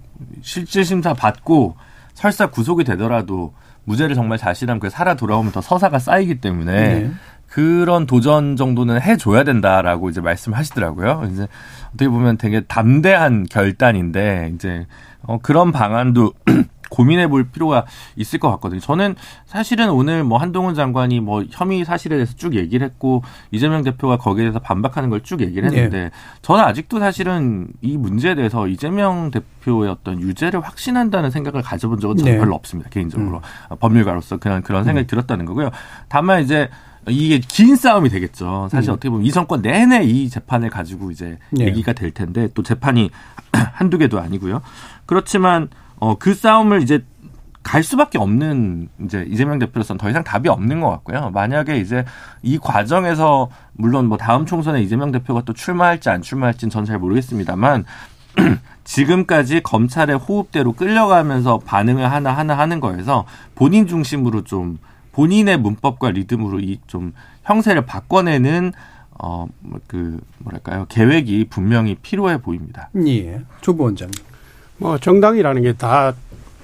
[0.42, 1.78] 실질 심사 받고
[2.14, 3.54] 설사 구속이 되더라도
[3.86, 6.72] 무죄를 정말 자신한 그 살아 돌아오면 더 서사가 쌓이기 때문에
[7.04, 7.12] 네.
[7.48, 11.30] 그런 도전 정도는 해줘야 된다라고 이제 말씀하시더라고요.
[11.32, 11.48] 이제
[11.90, 14.86] 어떻게 보면 되게 담대한 결단인데 이제
[15.28, 16.34] 어, 그런 방안도
[16.92, 17.86] 고민해 볼 필요가
[18.16, 18.80] 있을 것 같거든요.
[18.80, 19.16] 저는
[19.48, 24.44] 사실은 오늘 뭐 한동훈 장관이 뭐 혐의 사실에 대해서 쭉 얘기를 했고 이재명 대표가 거기에
[24.46, 26.12] 대해서 반박하는 걸 쭉 얘기를 했는데
[26.44, 32.38] 저는 아직도 사실은 이 문제에 대해서 이재명 대표의 어떤 유죄를 확신한다는 생각을 가져본 적은 네.
[32.38, 32.90] 별로 없습니다.
[32.92, 33.42] 개인적으로
[33.80, 35.72] 법률가로서 그냥 그런 생각이 들었다는 거고요.
[36.08, 36.70] 다만 이제
[37.08, 38.68] 이게 긴 싸움이 되겠죠.
[38.72, 38.94] 사실 음.
[38.94, 41.65] 어떻게 보면 이 정권 내내 이 재판을 가지고 이제 네.
[41.65, 43.12] 얘기가 될 텐데 또 재판이
[43.74, 44.62] 한두 개도 아니고요.
[45.06, 47.04] 그렇지만 어, 그 싸움을 이제
[47.65, 51.32] 갈 수밖에 없는 이제 이재명 대표로서는 더 이상 답이 없는 것 같고요.
[51.32, 52.06] 만약에 이제
[52.44, 57.86] 이 과정에서 물론 뭐 다음 총선에 이재명 대표가 또 출마할지 안 출마할지는 저는 잘 모르겠습니다만
[58.84, 64.78] 지금까지 검찰의 호흡대로 끌려가면서 반응을 하나 하나 하는 거에서 본인 중심으로 좀
[65.15, 68.71] 본인의 문법과 리듬으로 이 좀 형세를 바꿔내는
[69.19, 69.47] 어
[69.88, 72.89] 그 뭐랄까요 계획이 분명히 필요해 보입니다.
[73.08, 74.13] 예, 조부 원장님.
[74.78, 76.13] 뭐 정당이라는 게 다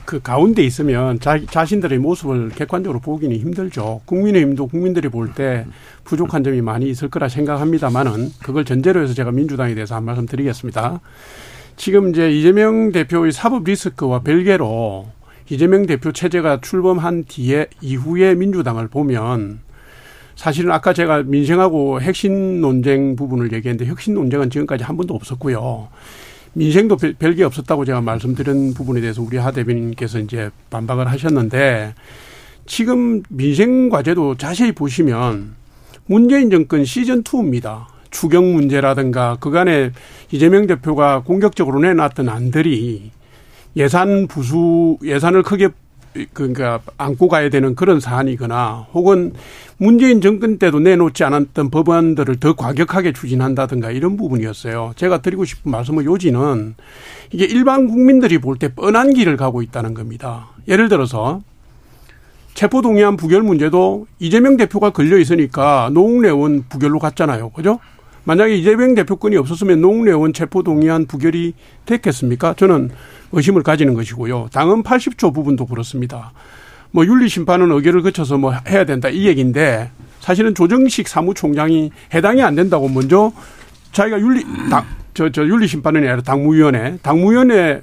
[0.04, 4.02] 그 가운데 있으면 자, 자신들의 모습을 객관적으로 보기는 힘들죠.
[4.06, 5.66] 국민의힘도 국민들이 볼 때
[6.04, 11.00] 부족한 점이 많이 있을 거라 생각합니다만은 그걸 전제로 해서 제가 민주당에 대해서 한 말씀 드리겠습니다.
[11.78, 15.08] 지금 이제 이재명 대표의 사법 리스크와 별개로
[15.52, 19.60] 이재명 대표 체제가 출범한 뒤에 이후에 민주당을 보면
[20.38, 25.90] 사실은 아까 제가 민생하고 핵심 논쟁 부분을 얘기했는데 혁신 논쟁은 지금까지 한 번도 없었고요.
[26.54, 31.96] 민생도 별게 없었다고 제가 말씀드린 부분에 대해서 우리 하 대변인께서 이제 반박을 하셨는데
[32.66, 35.56] 지금 민생 과제도 자세히 보시면
[36.06, 37.88] 문재인 정권 시즌 2입니다.
[38.10, 39.92] 추경 문제라든가 그간에
[40.32, 43.12] 이재명 대표가 공격적으로 내놨던 안들이
[43.76, 45.70] 예산 부수 예산을 크게
[46.34, 49.32] 그러니까 안고 가야 되는 그런 사안이거나 혹은
[49.78, 54.92] 문재인 정권 때도 내놓지 않았던 법안들을 더 과격하게 추진한다든가 이런 부분이었어요.
[54.98, 56.76] 제가 드리고 싶은 말씀은 요지는
[57.32, 60.50] 이게 일반 국민들이 볼 때 뻔한 길을 가고 있다는 겁니다.
[60.68, 61.42] 예를 들어서
[62.56, 67.52] 체포동의안 부결 문제도 이재명 대표가 걸려 있으니까 노웅래원 부결로 갔잖아요.
[67.52, 67.80] 그죠?
[68.24, 71.54] 만약에 이재명 대표권이 없었으면 노웅래원 체포동의안 부결이
[71.86, 72.54] 됐겠습니까?
[72.56, 72.92] 저는
[73.32, 74.50] 의심을 가지는 것이고요.
[74.52, 76.32] 당헌 80조 부분도 그렇습니다.
[76.92, 82.56] 뭐 윤리 심판은 의결을 거쳐서 뭐 해야 된다 이 얘기인데 사실은 조정식 사무총장이 해당이 안
[82.56, 83.32] 된다고 먼저
[83.92, 87.82] 자기가 윤리 당 저 저 윤리 심판은 아니라 당무위원회 당무위원회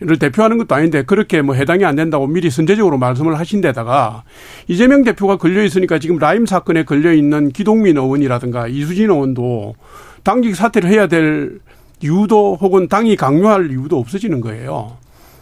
[0.00, 4.24] 를 대표하는 것도 아닌데 그렇게 뭐 해당이 안 된다고 미리 선제적으로 말씀을 하신 데다가
[4.66, 9.76] 이재명 대표가 걸려 있으니까 지금 라임 사건에 걸려 있는 기동민 의원이라든가 이수진 의원도
[10.24, 11.60] 당직 사퇴를 해야 될
[12.02, 14.96] 이유도 혹은 당이 강요할 이유도 없어지는 거예요.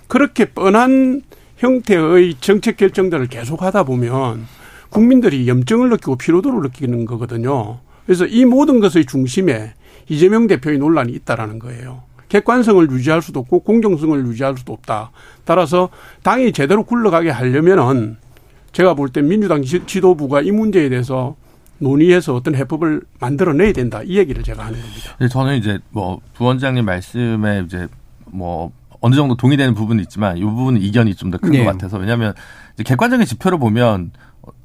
[0.07, 1.23] 그렇게 뻔한
[1.57, 4.47] 형태의 정책 결정들을 계속 하다 보면
[4.91, 7.79] 국민들이 염증을 느끼고 피로도를 느끼는 거거든요.
[8.05, 9.73] 그래서 이 모든 것의 중심에
[10.09, 12.03] 이재명 대표의 논란이 있다라는 거예요.
[12.33, 15.11] 객관성을 유지할 수도 없고 공정성을 유지할 수도 없다.
[15.45, 15.91] 따라서
[16.23, 18.17] 당이 제대로 굴러가게 하려면은
[18.73, 21.37] 제가 볼 때 민주당 지도부가 이 문제에 대해서
[21.79, 24.01] 논의해서 어떤 해법을 만들어내야 된다.
[24.03, 25.15] 이 얘기를 제가 하는 겁니다.
[25.21, 27.87] 네, 저는 이제 뭐 부원장님 말씀에 이제
[28.27, 31.65] 뭐 어느 정도 동의되는 부분은 있지만 이 부분은 이견이 좀 더 큰것 네.
[31.67, 32.33] 같아서 왜냐하면
[32.83, 34.13] 객관적인 지표를 보면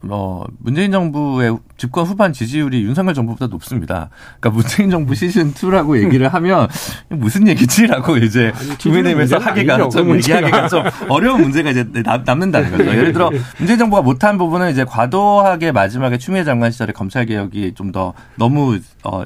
[0.10, 4.10] 어, 문재인 정부의 집권 후반 지지율이 윤석열 정부보다 높습니다.
[4.40, 6.68] 그러니까 문재인 정부 시즌 2라고 얘기를 하면
[7.10, 11.86] 무슨 얘기지라고 이제 국민의힘에서 하기가 좀 얘기하기가 좀 어려운 문제가 이제
[12.26, 12.86] 남는다는 거죠.
[12.90, 17.88] 예를 들어 문재인 정부가 못한 부분은 이제 과도하게 마지막에 추미애 장관 시절에 검찰 개혁이 좀
[17.92, 19.24] 더 너무 어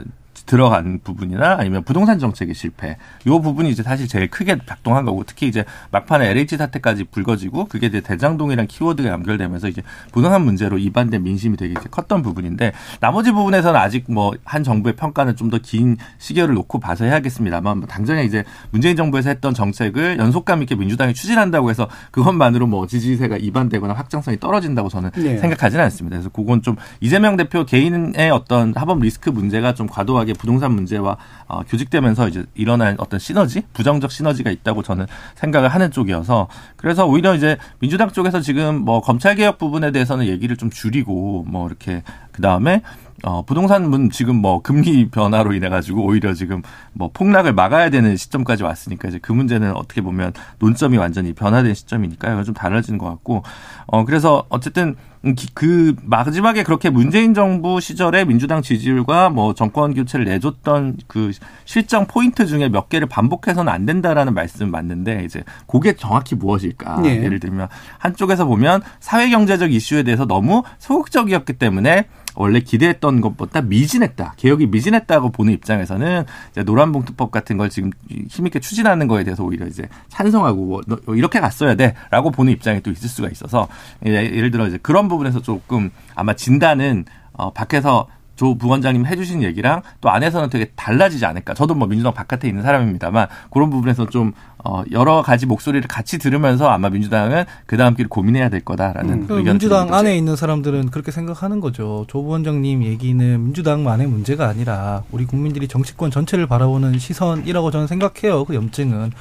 [0.52, 5.48] 들어간 부분이나 아니면 부동산 정책의 실패 요 부분이 이제 사실 제일 크게 작동한 거고 특히
[5.48, 11.56] 이제 막판에 LH 사태까지 불거지고 그게 이제 대장동이란 키워드가 연결되면서 이제 부동산 문제로 이반된 민심이
[11.56, 16.54] 되게 이제 컸던 부분인데 나머지 부분에서는 아직 뭐 한 정부의 평가는 좀 더 긴 시계를
[16.56, 21.88] 놓고 봐서 해야겠습니다만 뭐 당장에 이제 문재인 정부에서 했던 정책을 연속감 있게 민주당이 추진한다고 해서
[22.12, 25.38] 그것만으로 뭐 지지세가 이반되거나 확장성이 떨어진다고 저는 네.
[25.38, 26.18] 생각하지는 않습니다.
[26.18, 31.62] 그래서 그건 좀 이재명 대표 개인의 어떤 합법 리스크 문제가 좀 과도하게 부동산 문제와 어,
[31.62, 37.58] 교직되면서 이제 일어난 어떤 시너지, 부정적 시너지가 있다고 저는 생각을 하는 쪽이어서 그래서 오히려 이제
[37.78, 42.02] 민주당 쪽에서 지금 뭐 검찰 개혁 부분에 대해서는 얘기를 좀 줄이고 뭐 이렇게
[42.32, 42.82] 그 다음에
[43.24, 48.64] 어, 부동산은 지금 뭐 금리 변화로 인해 가지고 오히려 지금 뭐 폭락을 막아야 되는 시점까지
[48.64, 52.34] 왔으니까 이제 그 문제는 어떻게 보면 논점이 완전히 변화된 시점이니까요.
[52.34, 53.44] 이건 좀 달라진 것 같고
[53.86, 55.11] 어 그래서 어쨌든 음,
[55.54, 61.32] 그 마지막에 그렇게 문재인 정부 시절에 민주당 지지율과 뭐 정권 교체를 내줬던 그
[61.66, 67.02] 실정 포인트 중에 몇 개를 반복해서는 안 된다라는 말씀 맞는데 이제 그게 정확히 무엇일까?
[67.02, 67.24] 네.
[67.24, 67.68] 예를 들면
[68.00, 74.36] 한쪽에서 보면 사회 경제적 이슈에 대해서 너무 소극적이었기 때문에 원래 기대했던 것보다 미진했다.
[74.38, 76.26] 개혁이 미진했다고 보는 입장에서는
[76.66, 77.92] 노란봉투법 같은 걸 지금
[78.30, 82.92] 힘있게 추진하는 거에 대해서 오히려 이제 찬성하고 뭐, 뭐 이렇게 갔어야 돼라고 보는 입장이 또
[82.92, 83.68] 있을 수가 있어서
[84.06, 88.08] 예를 들어 이제 그런 부분에서 조금 아마 진단은 어 밖에서
[88.42, 91.54] 조 부원장님 해주신 얘기랑 또 안에서는 되게 달라지지 않을까.
[91.54, 94.34] 저도 뭐 민주당 바깥에 있는 사람입니다만 그런 부분에서 좀
[94.66, 99.28] 어, 여러 가지 목소리를 같이 들으면서 아마 민주당은 그 다음 길 고민해야 될 거다라는 음.
[99.30, 99.60] 의견.
[99.60, 102.06] 민주당 안에 있는 사람들은 그렇게 생각하는 거죠.
[102.08, 108.46] 조 부원장님 얘기는 민주당만의 문제가 아니라 우리 국민들이 정치권 전체를 바라보는 시선이라고 저는 생각해요.
[108.46, 109.12] 그 염증은.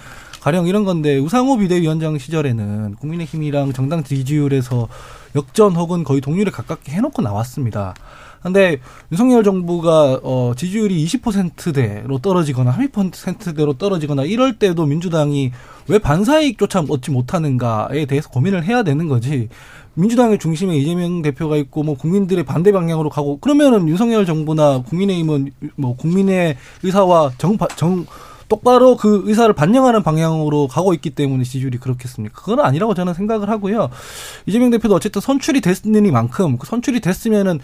[0.41, 4.89] 가령 이런 건데 우상호 비대위원장 시절에는 국민의힘이랑 정당 지지율에서
[5.37, 7.93] 역전 혹은 거의 동률에 가깝게 해놓고 나왔습니다.
[8.43, 8.78] 근데
[9.12, 15.53] 윤석열 정부가 어 지지율이 20%대로 떨어지거나 30%대로 떨어지거나 이럴 때도 민주당이
[15.88, 19.49] 왜 반사이익조차 얻지 못하는가에 대해서 고민을 해야 되는 거지.
[19.95, 25.97] 민주당의 중심에 이재명 대표가 있고 뭐 국민들의 반대 방향으로 가고 그러면은 윤석열 정부나 국민의힘은 뭐
[25.97, 28.07] 국민의 의사와 정, 정
[28.49, 32.41] 똑바로 그 의사를 반영하는 방향으로 가고 있기 때문에 지지율이 그렇겠습니까?
[32.41, 33.91] 그건 아니라고 저는 생각을 하고요.
[34.47, 37.61] 이재명 대표도 어쨌든 선출이 됐으니만큼 그 선출이 됐으면은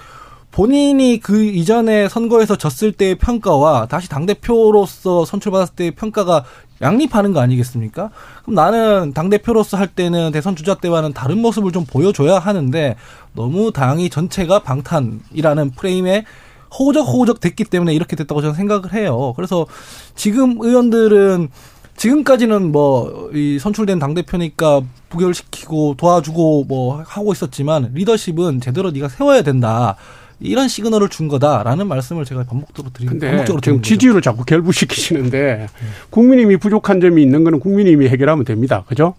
[0.56, 6.44] 본인이 그 이전에 선거에서 졌을 때의 평가와 다시 당대표로서 선출받았을 때의 평가가
[6.80, 8.08] 양립하는 거 아니겠습니까?
[8.42, 12.96] 그럼 나는 당대표로서 할 때는 대선 주자 때와는 다른 모습을 좀 보여줘야 하는데
[13.34, 16.24] 너무 당이 전체가 방탄이라는 프레임에
[16.78, 19.34] 호적 호적 됐기 때문에 이렇게 됐다고 저는 생각을 해요.
[19.36, 19.66] 그래서
[20.14, 21.50] 지금 의원들은
[21.98, 24.80] 지금까지는 뭐 이 선출된 당 대표니까
[25.10, 29.96] 부결시키고 도와주고 뭐 하고 있었지만 리더십은 제대로 네가 세워야 된다.
[30.40, 35.68] 이런 시그널을 준 거다라는 말씀을 제가 반복적으로 드리는 근데 지금 지지율을 자꾸 결부시키시는데
[36.10, 38.84] 국민의힘이 부족한 점이 있는 거는 국민의힘이 해결하면 됩니다.
[38.86, 39.14] 그죠?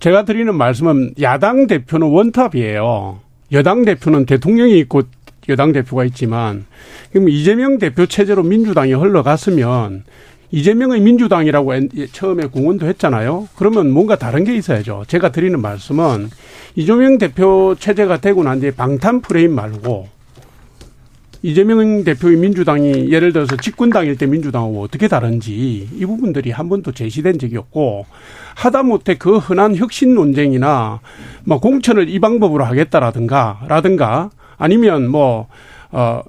[0.00, 3.20] 제가 드리는 말씀은 야당 대표는 원탑이에요.
[3.52, 5.02] 여당 대표는 대통령이 있고
[5.48, 6.66] 여당 대표가 있지만
[7.12, 10.04] 그럼 이재명 대표 체제로 민주당이 흘러갔으면
[10.50, 11.72] 이재명의 민주당이라고
[12.12, 13.48] 처음에 공언도 했잖아요.
[13.56, 15.04] 그러면 뭔가 다른 게 있어야죠.
[15.08, 16.30] 제가 드리는 말씀은
[16.76, 20.13] 이재명 대표 체제가 되고 난 뒤에 방탄 프레임 말고
[21.44, 27.38] 이재명 대표의 민주당이 예를 들어서 집권당일 때 민주당하고 어떻게 다른지 이 부분들이 한 번도 제시된
[27.38, 28.06] 적이 없고
[28.54, 31.00] 하다못해 그 흔한 혁신 논쟁이나
[31.44, 35.48] 뭐 공천을 이 방법으로 하겠다라든가 라든가 아니면 뭐,
[35.90, 36.22] 어,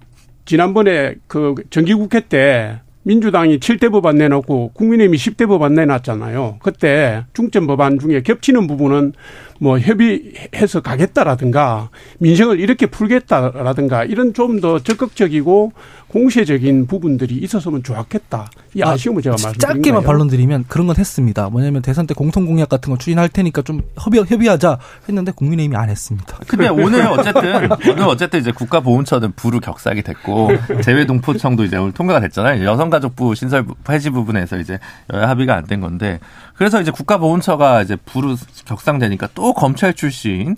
[0.43, 6.57] 지난번에 그 정기국회 때 민주당이 7대 법안 내놓고 국민의힘이 10대 법안 내놨잖아요.
[6.61, 9.13] 그때 중점 법안 중에 겹치는 부분은
[9.60, 11.89] 뭐 협의해서 가겠다라든가
[12.20, 15.74] 민생을 이렇게 풀겠다라든가 이런 좀 더 적극적이고
[16.08, 18.49] 공세적인 부분들이 있었으면 좋았겠다.
[18.74, 21.49] 이 아, 아쉬움을 제가 말씀드린 짧게만 반론 드리면 그런 건 했습니다.
[21.49, 24.78] 뭐냐면 대선 때 공통 공약 같은 거 추진할 테니까 좀 협의 협의하자
[25.10, 26.38] 했는데 국민의힘이 안 했습니다.
[26.47, 30.51] 근데 오늘 어쨌든 오늘 어쨌든 이제 국가보훈처는 부로 격삭이 됐고
[30.84, 32.64] 재외동포청도 이제 오늘 통과가 됐잖아요.
[32.64, 34.80] 여성가족부 신설 폐지 부분에서 이제
[35.14, 36.20] 여야 합의가 안 된 건데
[36.53, 38.36] 그래서 이제 국가보훈처가 이제 부로
[38.66, 40.56] 격상되니까 또 검찰 출신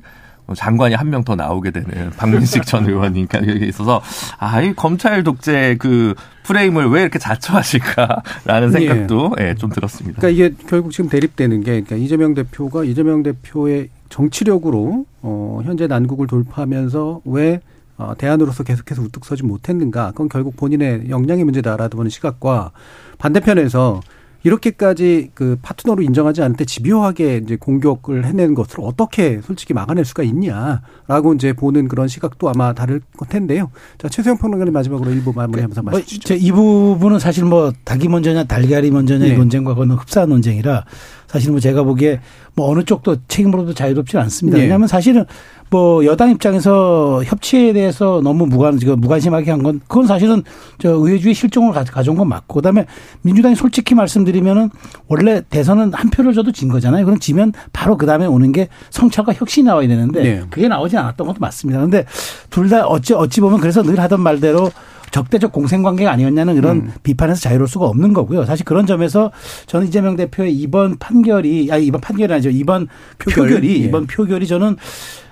[0.55, 4.01] 장관이 한 명 더 나오게 되는 박민식 전 의원이니까 여기 있어서
[4.39, 9.49] 아, 이 검찰 독재 그 프레임을 왜 이렇게 자처하실까라는 생각도 예.
[9.49, 10.21] 예, 좀 들었습니다.
[10.21, 16.27] 그러니까 이게 결국 지금 대립되는 게 그러니까 이재명 대표가 이재명 대표의 정치력으로 어 현재 난국을
[16.27, 17.59] 돌파하면서 왜
[17.97, 20.11] 어, 대안으로서 계속해서 우뚝 서지 못했는가?
[20.11, 22.71] 그건 결국 본인의 역량의 문제다라고 보는 시각과
[23.17, 24.01] 반대편에서
[24.43, 30.23] 이렇게까지 그 파트너로 인정하지 않을 때 집요하게 이제 공격을 해낸 것을 어떻게 솔직히 막아낼 수가
[30.23, 33.71] 있냐라고 이제 보는 그런 시각도 아마 다를 텐데요.
[33.97, 35.91] 자, 최소영 평론가님 마지막으로 일부 마무리하면서 네.
[35.91, 39.37] 말씀 이 부분은 사실 뭐 닭이 먼저냐 달걀이 먼저냐의 네.
[39.37, 40.85] 논쟁과 그건 흡사한 논쟁이라
[41.27, 42.19] 사실 뭐 제가 보기에
[42.55, 44.57] 뭐 어느 쪽도 책임으로도 자유롭지 않습니다.
[44.57, 44.63] 네.
[44.63, 45.25] 왜냐하면 사실은
[45.69, 50.41] 뭐 여당 입장에서 협치에 대해서 너무 무관 지금 무관심하게 한 건 그건 사실은
[50.79, 52.85] 저 의회주의 실종을 가져온 건 맞고 그다음에
[53.23, 54.69] 민주당이 솔직히 말씀드리면은
[55.07, 57.03] 원래 대선은 한 표를 줘도 진 거잖아요.
[57.05, 60.43] 그럼 지면 바로 그다음에 오는 게 성찰과 혁신이 나와야 되는데 네.
[60.49, 61.79] 그게 나오지 않았던 것도 맞습니다.
[61.79, 62.05] 그런데
[62.49, 64.71] 둘 다 어찌 어찌 보면 그래서 늘 하던 말대로
[65.11, 66.91] 적대적 공생관계가 아니었냐는 이런 음.
[67.03, 68.45] 비판에서 자유로울 수가 없는 거고요.
[68.45, 69.31] 사실 그런 점에서
[69.65, 72.49] 저는 이재명 대표의 이번 판결이 아 이번 판결이 아니죠.
[72.49, 72.87] 이번
[73.19, 73.47] 표결.
[73.47, 73.85] 표결이 예.
[73.85, 74.77] 이번 표결이 저는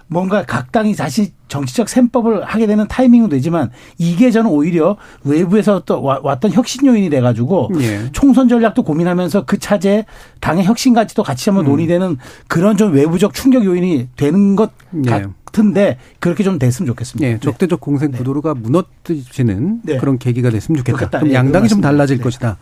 [0.08, 6.02] 뭔가 각 당이 다시 정치적 셈법을 하게 되는 타이밍은 되지만 이게 저는 오히려 외부에서 또
[6.02, 8.12] 왔던 혁신 요인이 돼가지고 예.
[8.12, 10.06] 총선 전략도 고민하면서 그 차제
[10.42, 11.72] 당의 혁신까지도 같이 한번 음.
[11.72, 12.18] 논의되는
[12.48, 14.72] 그런 좀 외부적 충격 요인이 되는 것
[15.06, 15.10] 예.
[15.10, 15.30] 같
[15.60, 17.28] 은데 그렇게 좀 됐으면 좋겠습니다.
[17.28, 17.40] 예.
[17.40, 18.18] 적대적 공생 네.
[18.18, 19.98] 구도가 무너지는 네.
[19.98, 21.20] 그런 계기가 됐으면 좋겠다.
[21.20, 22.24] 그럼 네, 양당이 좀 달라질 네.
[22.24, 22.58] 것이다.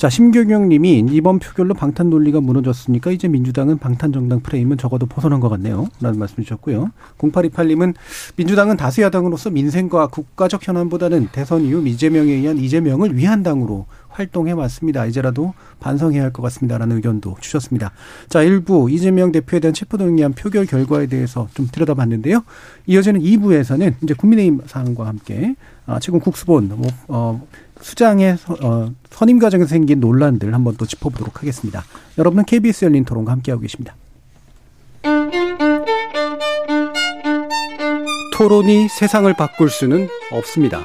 [0.00, 5.40] 자, 심경영 님이 이번 표결로 방탄 논리가 무너졌으니까 이제 민주당은 방탄 정당 프레임은 적어도 벗어난
[5.40, 5.88] 것 같네요.
[6.00, 6.90] 라는 말씀 주셨고요.
[7.18, 7.92] 0828 님은
[8.36, 13.84] 민주당은 다수 야당으로서 민생과 국가적 현안보다는 대선 이후 이재명에 의한 이재명을 위한 당으로
[14.20, 15.06] 활동해 왔습니다.
[15.06, 17.90] 이제라도 반성해야 할 것 같습니다라는 의견도 주셨습니다.
[18.28, 22.44] 자, 일부 이재명 대표에 대한 체포동의안 표결 결과에 대해서 좀 들여다봤는데요.
[22.86, 25.56] 이어지는 2부에서는 이제 국민의힘 사항과 함께
[25.86, 27.44] 아, 최근 국수본 뭐, 어,
[27.80, 31.82] 수장의 서, 어, 선임 과정에서 생긴 논란들 한번 또 짚어보도록 하겠습니다.
[32.18, 33.96] 여러분은 KBS 열린 토론과 함께하고 계십니다.
[38.36, 40.84] 토론이 세상을 바꿀 수는 없습니다.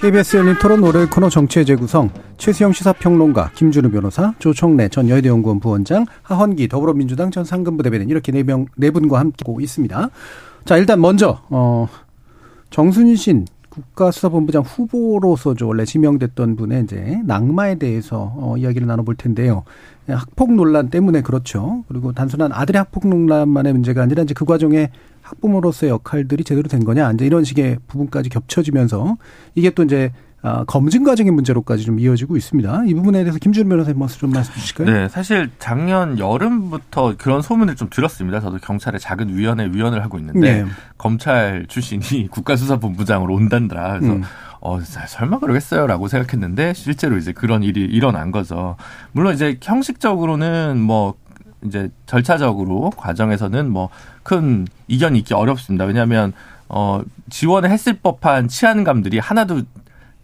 [0.00, 5.60] KBS 열린 토론 월요일 코너 정치의 재구성 최수영 시사평론가 김준우 변호사 조청래 전 여의대 연구원
[5.60, 10.08] 부원장 하헌기 더불어민주당 전 상근부 대변인 이렇게 네명네 분과 함께하고 있습니다.
[10.64, 11.86] 자 일단 먼저 어
[12.70, 19.64] 정순신 국가수사본부장 후보로서 원래 지명됐던 분의 이제 낙마에 대해서 어, 이야기를 나눠볼 텐데요.
[20.08, 21.84] 학폭 논란 때문에 그렇죠.
[21.88, 24.90] 그리고 단순한 아들의 학폭 논란만의 문제가 아니라 이제 그 과정에
[25.30, 29.16] 학부모로서의 역할들이 제대로 된 거냐 이제 이런 식의 부분까지 겹쳐지면서
[29.54, 30.12] 이게 또 이제
[30.42, 32.84] 아, 검증 과정의 문제로까지 좀 이어지고 있습니다.
[32.86, 34.90] 이 부분에 대해서 김준 변호사님 좀 말씀 주실까요?
[34.90, 38.40] 네, 사실 작년 여름부터 그런 소문을 좀 들었습니다.
[38.40, 40.68] 저도 경찰의 작은 위원회 위원을 하고 있는데 네.
[40.96, 43.98] 검찰 출신이 국가수사본부장으로 온단다.
[43.98, 44.22] 그래서 음.
[44.62, 48.76] 어, 설마 그러겠어요라고 생각했는데 실제로 이제 그런 일이 일어난 거죠.
[49.12, 51.14] 물론 이제 형식적으로는 뭐
[51.64, 53.90] 이제 절차적으로 과정에서는 뭐
[54.22, 55.84] 큰 이견이 있기 어렵습니다.
[55.84, 56.32] 왜냐하면
[56.68, 59.62] 어 지원을 했을 법한 치안감들이 하나도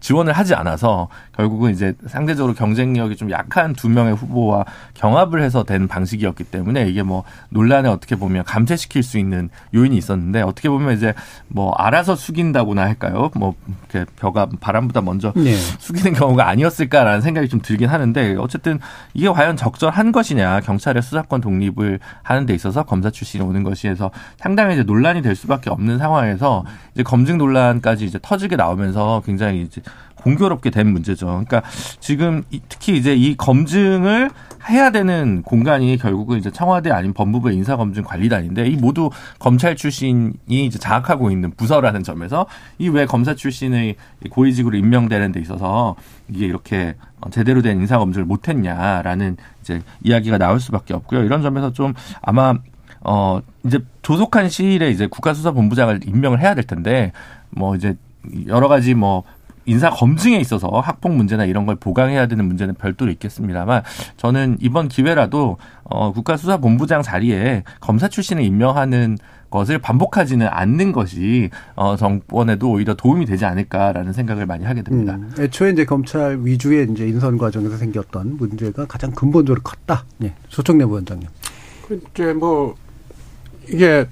[0.01, 5.89] 지원을 하지 않아서 결국은 이제 상대적으로 경쟁력이 좀 약한 두 명의 후보와 경합을 해서 된
[5.89, 11.15] 방식이었기 때문에 이게 뭐 논란에 어떻게 보면 감퇴시킬 수 있는 요인이 있었는데 어떻게 보면 이제
[11.49, 13.31] 뭐 알아서 숙인다고나 할까요?
[13.35, 13.55] 뭐
[13.91, 15.55] 이렇게 벼가 바람보다 먼저 네.
[15.55, 18.79] 숙이는 경우가 아니었을까라는 생각이 좀 들긴 하는데 어쨌든
[19.15, 24.11] 이게 과연 적절한 것이냐 경찰의 수사권 독립을 하는 데 있어서 검사 출신이 오는 것이 해서
[24.37, 29.81] 상당히 이제 논란이 될 수밖에 없는 상황에서 이제 검증 논란까지 이제 터지게 나오면서 굉장히 이제
[30.17, 31.27] 공교롭게 된 문제죠.
[31.27, 31.63] 그러니까
[32.01, 34.31] 지금 특히 이제 이 검증을
[34.69, 41.31] 해야 되는 공간이 결국은 이제 청와대 아닌 법무부의 인사검증관리단인데 이 모두 검찰 출신이 이제 장악하고
[41.31, 42.47] 있는 부서라는 점에서
[42.79, 43.95] 이 왜 검사 출신의
[44.31, 45.95] 고위직으로 임명되는 데 있어서
[46.29, 46.97] 이게 이렇게
[47.31, 51.23] 제대로 된 인사검증을 못했냐라는 이제 이야기가 나올 수밖에 없고요.
[51.23, 52.55] 이런 점에서 좀 아마
[53.03, 57.13] 어 이제 조속한 시일에 이제 국가수사본부장을 임명을 해야 될 텐데
[57.51, 57.95] 뭐 이제
[58.49, 59.23] 여러 가지 뭐
[59.67, 63.83] 인사 검증에 있어서 학폭 문제나 이런 걸 보강해야 되는 문제는 별도로 있겠습니다만
[64.17, 69.19] 저는 이번 기회라도 어 국가수사본부장 자리에 검사 출신을 임명하는
[69.51, 75.15] 것을 반복하지는 않는 것이 어 정권에도 오히려 도움이 되지 않을까라는 생각을 많이 하게 됩니다.
[75.15, 80.05] 음, 애초에 이제 검찰 위주의 이제 인선 과정에서 생겼던 문제가 가장 근본적으로 컸다.
[80.23, 80.35] 예.
[80.49, 81.29] 조청래 부원장님.
[81.87, 82.75] 그 이제 뭐
[83.69, 84.07] 이게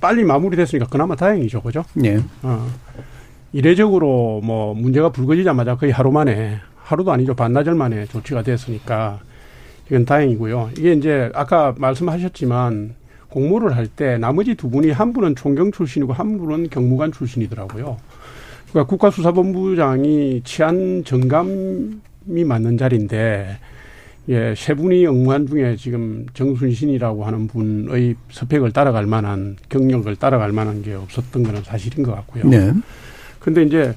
[0.00, 1.84] 빨리 마무리됐으니까 그나마 다행이죠, 그죠?
[2.04, 2.22] 예.
[2.42, 2.68] 어.
[3.52, 9.20] 이례적으로 뭐 문제가 불거지자마자 거의 하루 만에 하루도 아니죠 반나절 만에 조치가 됐으니까
[9.88, 10.70] 이건 다행이고요.
[10.78, 12.94] 이게 이제 아까 말씀하셨지만
[13.28, 17.96] 공모를 할 때 나머지 두 분이 한 분은 총경 출신이고 한 분은 경무관 출신이더라고요.
[18.70, 23.58] 그러니까 국가수사본부장이 치안 정감이 맞는 자리인데
[24.28, 30.82] 예, 세 분이 업무한 중에 지금 정순신이라고 하는 분의 스펙을 따라갈 만한 경력을 따라갈 만한
[30.82, 32.44] 게 없었던 거는 사실인 것 같고요.
[32.48, 32.72] 네.
[33.46, 33.94] 근데 이제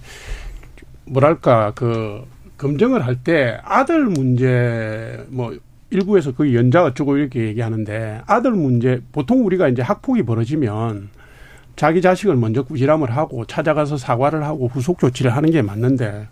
[1.06, 2.24] 뭐랄까 그
[2.58, 5.58] 검증을 할 때 아들 문제 뭐
[5.90, 11.10] 일부에서 그 연자 어쩌고 이렇게 얘기하는데 아들 문제 보통 우리가 이제 학폭이 벌어지면
[11.76, 16.28] 자기 자식을 먼저 꾸지람을 하고 찾아가서 사과를 하고 후속 조치를 하는 게 맞는데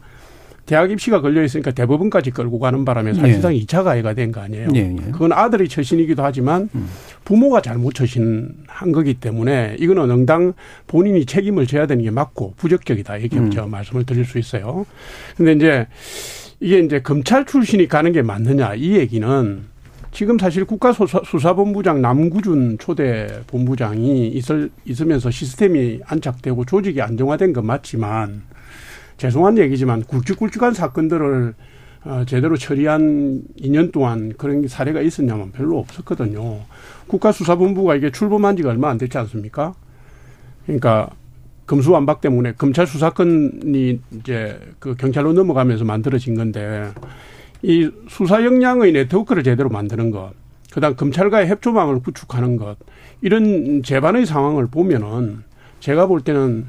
[0.67, 3.59] 대학 입시가 걸려 있으니까 대법원까지 끌고 가는 바람에 사실상 네.
[3.61, 4.67] 2차 가해가 된 거 아니에요.
[4.69, 5.11] 네, 네.
[5.13, 6.87] 그건 아들의 처신이기도 하지만 음.
[7.23, 10.53] 부모가 잘못 처신한 거기 때문에 이거는 응당
[10.85, 13.17] 본인이 책임을 져야 되는 게 맞고 부적격이다.
[13.17, 13.49] 이렇게 음.
[13.49, 14.85] 제가 말씀을 드릴 수 있어요.
[15.37, 15.87] 근데 이제
[16.59, 19.63] 이게 이제 검찰 출신이 가는 게 맞느냐 이 얘기는
[20.11, 28.41] 지금 사실 국가수사본부장 남구준 초대 본부장이 있을, 있으면서 시스템이 안착되고 조직이 안정화된 건 맞지만
[29.17, 31.55] 죄송한 얘기지만 굵직굵직한 사건들을
[32.05, 36.61] 어, 제대로 처리한 2년 동안 그런 사례가 있었냐면 별로 없었거든요.
[37.07, 39.73] 국가수사본부가 이게 출범한 지가 얼마 안 됐지 않습니까?
[40.65, 41.09] 그러니까
[41.65, 46.91] 금수완박 때문에 검찰 수사권이 이제 그 경찰로 넘어가면서 만들어진 건데
[47.61, 50.31] 이 수사 역량의 네트워크를 제대로 만드는 것,
[50.71, 52.77] 그다음 검찰과의 협조망을 구축하는 것
[53.21, 55.43] 이런 재반의 상황을 보면은
[55.81, 56.67] 제가 볼 때는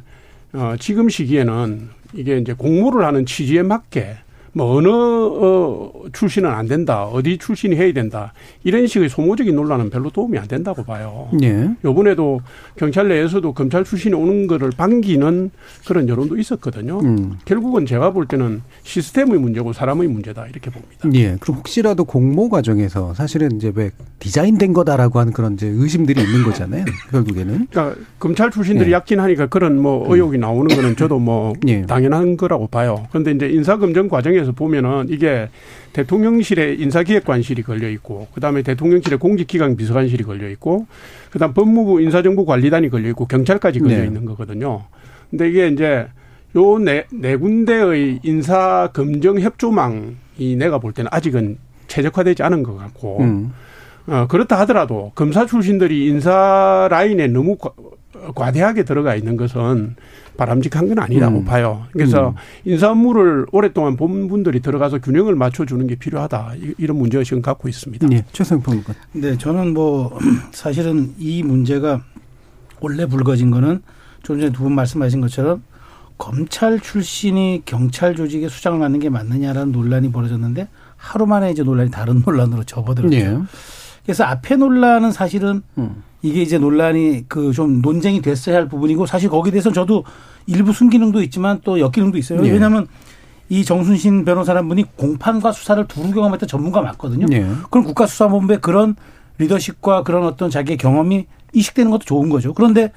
[0.52, 4.16] 어, 지금 시기에는 이게 이제 공모를 하는 취지에 맞게
[4.52, 8.32] 뭐 어느 어, 출신은 안 된다, 어디 출신이 해야 된다
[8.64, 11.28] 이런 식의 소모적인 논란은 별로 도움이 안 된다고 봐요.
[11.42, 11.70] 예.
[11.84, 12.40] 요번에도
[12.76, 15.50] 경찰 내에서도 검찰 출신이 오는 거를 반기는
[15.86, 17.00] 그런 여론도 있었거든요.
[17.00, 17.38] 음.
[17.44, 21.08] 결국은 제가 볼 때는 시스템의 문제고 사람의 문제다 이렇게 봅니다.
[21.14, 21.36] 예.
[21.40, 26.84] 그럼 혹시라도 공모 과정에서 사실은 이제 왜 디자인된 거다라고 하는 그런 이제 의심들이 있는 거잖아요.
[27.10, 27.66] 결국에는.
[27.70, 28.94] 그러니까 검찰 출신들이 예.
[28.94, 31.82] 약긴 하니까 그런 뭐 의혹이 나오는 거는 저도 뭐 예.
[31.82, 33.06] 당연한 거라고 봐요.
[33.10, 35.48] 그런데 이제 인사 검증 과정에 서 보면은 이게
[35.92, 40.86] 대통령실에 인사기획관실이 걸려 있고, 그 다음에 대통령실에 공직기강 비서관실이 걸려 있고,
[41.30, 44.06] 그 다음 법무부 인사정보관리단이 걸려 있고, 경찰까지 걸려 네.
[44.06, 44.84] 있는 거거든요.
[45.30, 46.06] 근데 이게 이제
[46.56, 51.58] 요 네, 네 군데의 인사검증 협조망이 내가 볼 때는 아직은
[51.88, 53.52] 최적화되지 않은 것 같고, 음.
[54.06, 57.72] 어, 그렇다 하더라도 검사 출신들이 인사 라인에 너무 과,
[58.34, 59.96] 과대하게 들어가 있는 것은
[60.42, 61.44] 바람직한 건 아니라고 음.
[61.44, 61.84] 봐요.
[61.92, 62.34] 그래서 음.
[62.64, 66.52] 인사 업무를 오랫동안 본 분들이 들어가서 균형을 맞춰주는 게 필요하다.
[66.62, 68.08] 이- 이런 문제의식은 갖고 있습니다.
[68.12, 68.24] 예.
[68.32, 68.94] 최성 평론가.
[69.12, 70.16] 네, 저는 뭐
[70.52, 72.00] 사실은 이 문제가
[72.80, 73.82] 원래 불거진 거는
[74.22, 75.62] 좀 전에 두 분 말씀하신 것처럼
[76.16, 82.22] 검찰 출신이 경찰 조직에 수장을 맡는 게 맞느냐라는 논란이 벌어졌는데 하루 만에 이제 논란이 다른
[82.24, 83.16] 논란으로 접어들었죠.
[83.16, 83.38] 예.
[84.04, 86.02] 그래서 앞에 논란은 사실은 음.
[86.22, 90.04] 이게 이제 논란이 그 좀 논쟁이 됐어야 할 부분이고 사실 거기에 대해서 저도
[90.48, 92.44] 일부 순기능도 있지만 또 역기능도 있어요.
[92.44, 92.50] 예.
[92.50, 92.88] 왜냐하면
[93.50, 97.26] 이 정순신 변호사라는 분이 공판과 수사를 두루 경험했던 전문가 맞거든요.
[97.32, 97.46] 예.
[97.70, 98.96] 그럼 국가수사본부의 그런
[99.38, 102.52] 리더십과 그런 어떤 자기의 경험이 이식되는 것도 좋은 거죠.
[102.54, 102.92] 그런데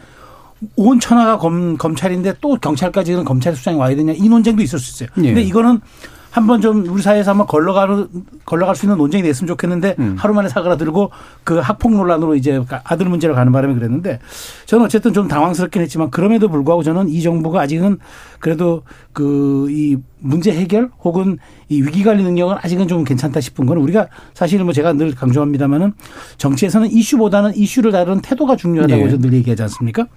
[0.76, 5.14] 온 천하가 검, 검찰인데 또 경찰까지는 검찰 수장이 와야 되냐 이 논쟁도 있을 수 있어요.
[5.18, 5.28] 예.
[5.28, 5.82] 근데 이거는
[6.32, 8.08] 한번 좀 우리 사회에서 한번 걸러가는
[8.46, 10.16] 걸러갈 수 있는 논쟁이 됐으면 좋겠는데 음.
[10.18, 11.12] 하루 만에 사그라들고
[11.44, 14.20] 그 학폭 논란으로 이제 아들 문제로 가는 바람에 그랬는데
[14.66, 18.00] 저는 어쨌든 좀 당황스럽긴 했지만 그럼에도 불구하고 저는 이 정부가 아직은
[18.40, 21.38] 그래도 그 이 문제 해결 혹은
[21.70, 25.94] 이 위기 관리 능력은 아직은 좀 괜찮다 싶은 거는 우리가 사실은 뭐 제가 늘 강조합니다마는
[26.38, 29.10] 정치에서는 이슈보다는 이슈를 다루는 태도가 중요하다고 네.
[29.10, 30.08] 저늘 얘기하지 않습니까?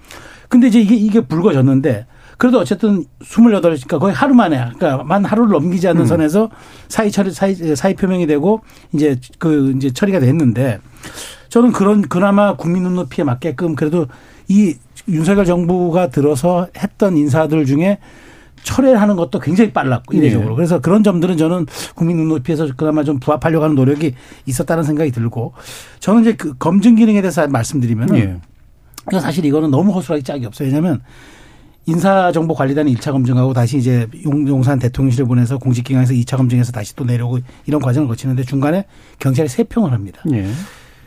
[0.47, 2.05] 근데 이제 이게 이게 불거졌는데
[2.37, 6.49] 그래도 어쨌든 28시니까 거의 하루 만에 그러니까 만 하루를 넘기지 않는 선에서
[6.87, 8.61] 사의 처리 사의 사의 표명이 되고
[8.93, 10.79] 이제 그 이제 처리가 됐는데
[11.49, 14.07] 저는 그런 그나마 국민 눈높이에 맞게끔 그래도
[14.47, 14.75] 이
[15.07, 17.99] 윤석열 정부가 들어서 했던 인사들 중에
[18.63, 20.55] 철회를 하는 것도 굉장히 빨랐고 이례적으로 예.
[20.55, 24.15] 그래서 그런 점들은 저는 국민 눈높이에서 그나마 좀 부합하려고 하는 노력이
[24.47, 25.53] 있었다는 생각이 들고
[25.99, 28.39] 저는 이제 그 검증 기능에 대해서 말씀드리면 예.
[29.05, 30.67] 그러니까 사실 이거는 너무 허술하게 짝이 없어요.
[30.67, 31.01] 왜냐하면
[31.85, 37.39] 인사정보관리단이 1차 검증하고 다시 이제 용- 용산 대통령실을 보내서 공직기관에서 2차 검증해서 다시 또 내려오고
[37.65, 38.85] 이런 과정을 거치는데 중간에
[39.19, 40.21] 경찰이 세평을 합니다.
[40.33, 40.47] 예.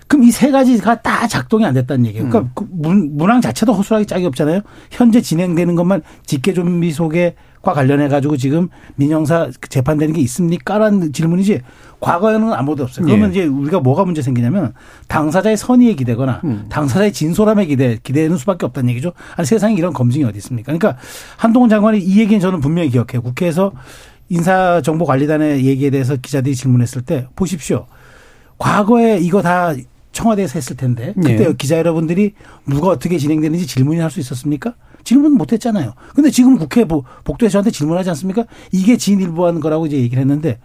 [0.06, 2.30] 그럼 이 세 가지가 다 작동이 안 됐다는 얘기예요.
[2.30, 4.60] 그러니까 그 문, 문항 자체도 허술하게 짝이 없잖아요.
[4.90, 11.60] 현재 진행되는 것만 직계존비 소개과 관련해 가지고 지금 민형사 재판되는 게 있습니까라는 질문이지
[12.00, 13.06] 과거에는 아무도 없어요.
[13.06, 13.40] 그러면 예.
[13.40, 14.72] 이제 우리가 뭐가 문제 생기냐면
[15.08, 16.66] 당사자의 선의에 기대거나 음.
[16.68, 19.12] 당사자의 진솔함에 기대 기대는 수밖에 없다는 얘기죠.
[19.36, 20.72] 아니 세상에 이런 검증이 어디 있습니까?
[20.72, 21.00] 그러니까
[21.36, 23.20] 한동훈 장관이 이 얘기는 저는 분명히 기억해요.
[23.22, 23.72] 국회에서
[24.28, 27.86] 인사정보관리단의 얘기에 대해서 기자들이 질문했을 때 보십시오.
[28.58, 29.72] 과거에 이거 다
[30.12, 31.52] 청와대에서 했을 텐데 그때 예.
[31.56, 32.32] 기자 여러분들이
[32.66, 34.74] 누가 어떻게 진행되는지 질문을 할수 있었습니까?
[35.04, 35.94] 질문 못 했잖아요.
[36.14, 38.44] 근데 지금 국회 보- 복도에 저한테 질문하지 않습니까?
[38.72, 40.58] 이게 진일보한 거라고 이제 얘기를 했는데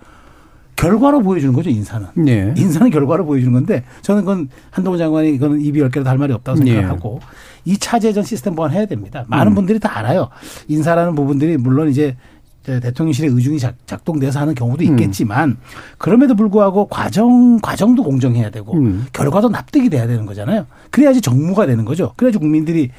[0.84, 2.08] 결과로 보여주는 거죠, 인사는.
[2.28, 2.54] 예.
[2.58, 6.60] 인사는 결과로 보여주는 건데 저는 그건 한동훈 장관이 그건 입이 열 개라도 할 말이 없다고
[6.68, 6.74] 예.
[6.74, 7.22] 생각하고
[7.66, 9.26] 이 차제전 시스템 보완해야 됩니다.
[9.28, 9.56] 많은 음.
[9.56, 10.30] 분들이 다 알아요.
[10.68, 12.18] 인사라는 부분들이 물론 이제
[12.64, 15.58] 대통령실의 의중이 작, 작동돼서 하는 경우도 있겠지만
[15.98, 19.06] 그럼에도 불구하고 과정 과정도 공정해야 되고 음.
[19.12, 20.66] 결과도 납득이 돼야 되는 거잖아요.
[20.90, 22.14] 그래야지 정무가 되는 거죠.
[22.16, 22.90] 그래야지 국민들이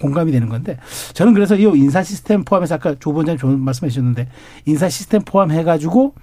[0.00, 0.76] 공감이 되는 건데
[1.14, 4.26] 저는 그래서 이 인사 시스템 포함해서 아까 조 원장님 좋은 말씀해 주셨는데
[4.66, 6.14] 인사 시스템 포함해 가지고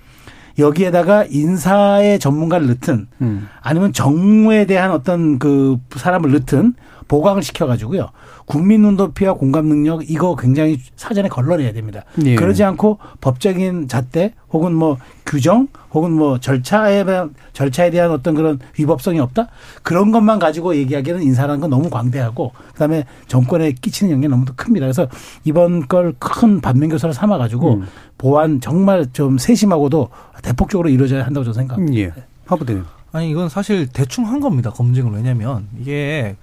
[0.60, 3.47] 여기에다가 인사의 전문가를 넣든 음.
[3.62, 6.74] 아니면 정무에 대한 어떤 그 사람을 넣든
[7.08, 8.10] 보강을 시켜가지고요.
[8.45, 12.03] 국민 눈높이와 공감 능력 이거 굉장히 사전에 걸러내야 됩니다.
[12.26, 12.36] 예.
[12.36, 18.60] 그러지 않고 법적인 잣대 혹은 뭐 규정 혹은 뭐 절차에 대한 절차에 대한 어떤 그런
[18.78, 19.47] 위법성이 없다
[19.84, 24.86] 그런 것만 가지고 얘기하기에는 인사라는 건 너무 광대하고 그다음에 정권에 끼치는 영향이 너무 큽니다.
[24.86, 25.08] 그래서
[25.43, 27.88] 이번 걸 큰 반면 교사를 삼아 가지고 음.
[28.18, 30.10] 보완 정말 좀 세심하고도
[30.43, 31.97] 대폭적으로 이루어져야 한다고 저는 생각합니다.
[31.99, 32.14] 예.
[32.45, 32.84] 하부대님.
[33.14, 36.36] 아니 이건 사실 대충 한 겁니다 검증을 왜냐면 이게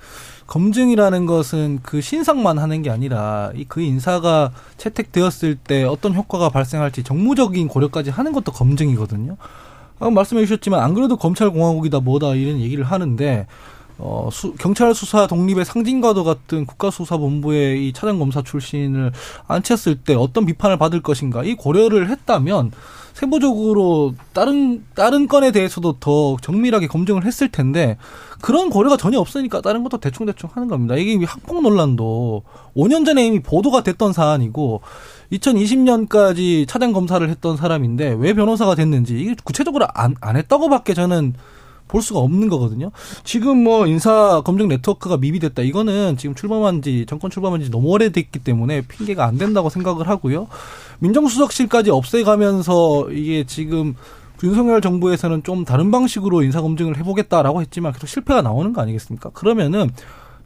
[0.47, 7.03] 검증이라는 것은 그 신상만 하는 게 아니라 이 그 인사가 채택되었을 때 어떤 효과가 발생할지
[7.03, 9.37] 정무적인 고려까지 하는 것도 검증이거든요.
[9.97, 13.47] 아까 말씀해 주셨지만 안 그래도 검찰 공화국이다 뭐다 이런 얘기를 하는데
[13.99, 19.13] 어, 수, 경찰 수사 독립의 상징과도 같은 국가수사본부의 이 차장검사 출신을
[19.47, 22.73] 앉혔을 때 어떤 비판을 받을 것인가 이 고려를 했다면
[23.13, 27.97] 세부적으로 다른 다른 건에 대해서도 더 정밀하게 검증을 했을 텐데
[28.45, 30.97] 그런 고려가 전혀 없으니까 다른 것도 대충 대충 하는 겁니다.
[30.97, 32.43] 이게 학폭 논란도
[32.77, 34.83] 5년 전에 이미 보도가 됐던 사안이고
[35.33, 41.33] 2020년까지 차장 검사를 했던 사람인데 왜 변호사가 됐는지 이게 구체적으로 안, 안 했다고밖에 저는
[41.89, 42.91] 볼 수가 없는 거거든요.
[43.25, 45.63] 지금 뭐 인사 검증 네트워크가 미비됐다.
[45.63, 50.49] 이거는 지금 출범한 지 정권 출범한 지 너무 오래됐기 때문에 핑계가 안 된다고 생각을 하고요.
[50.99, 53.95] 민정수석실까지 없애가면서 이게 지금
[54.45, 59.31] 윤석열 정부에서는 좀 다른 방식으로 인사 검증을 해보겠다라고 했지만 계속 실패가 나오는 거 아니겠습니까?
[59.31, 59.91] 그러면은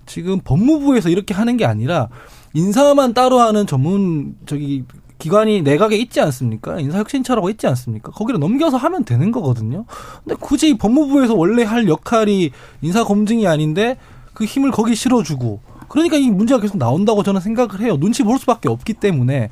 [0.07, 2.09] 지금 법무부에서 이렇게 하는 게 아니라
[2.55, 4.85] 인사만 따로 하는 전문 저기
[5.19, 6.79] 기관이 내각에 있지 않습니까?
[6.79, 8.13] 인사혁신처라고 있지 않습니까?
[8.13, 9.85] 거기를 넘겨서 하면 되는 거거든요.
[10.25, 13.99] 근데 굳이 법무부에서 원래 할 역할이 인사검증이 아닌데
[14.33, 17.97] 그 힘을 거기 실어주고 그러니까 이 문제가 계속 나온다고 저는 생각을 해요.
[17.99, 19.51] 눈치 볼 수밖에 없기 때문에.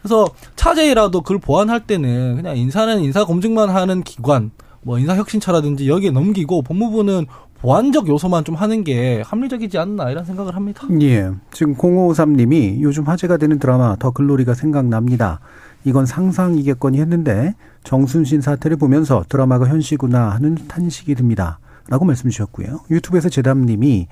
[0.00, 0.26] 그래서
[0.56, 4.50] 차제라도 그걸 보완할 때는 그냥 인사는 인사 검증만 하는 기관,
[4.82, 7.26] 뭐 인사혁신처라든지 여기에 넘기고 법무부는
[7.60, 10.86] 보완적 요소만 좀 하는 게 합리적이지 않나 이런 생각을 합니다.
[11.00, 11.30] 예.
[11.50, 15.40] 지금 0553님이 요즘 화제가 되는 드라마 더 글로리가 생각납니다.
[15.84, 21.58] 이건 상상이겠거니 했는데 정순신 사태를 보면서 드라마가 현시구나 하는 탄식이 듭니다.
[21.88, 22.80] 라고 말씀 주셨고요.
[22.90, 24.06] 유튜브에서 제담님이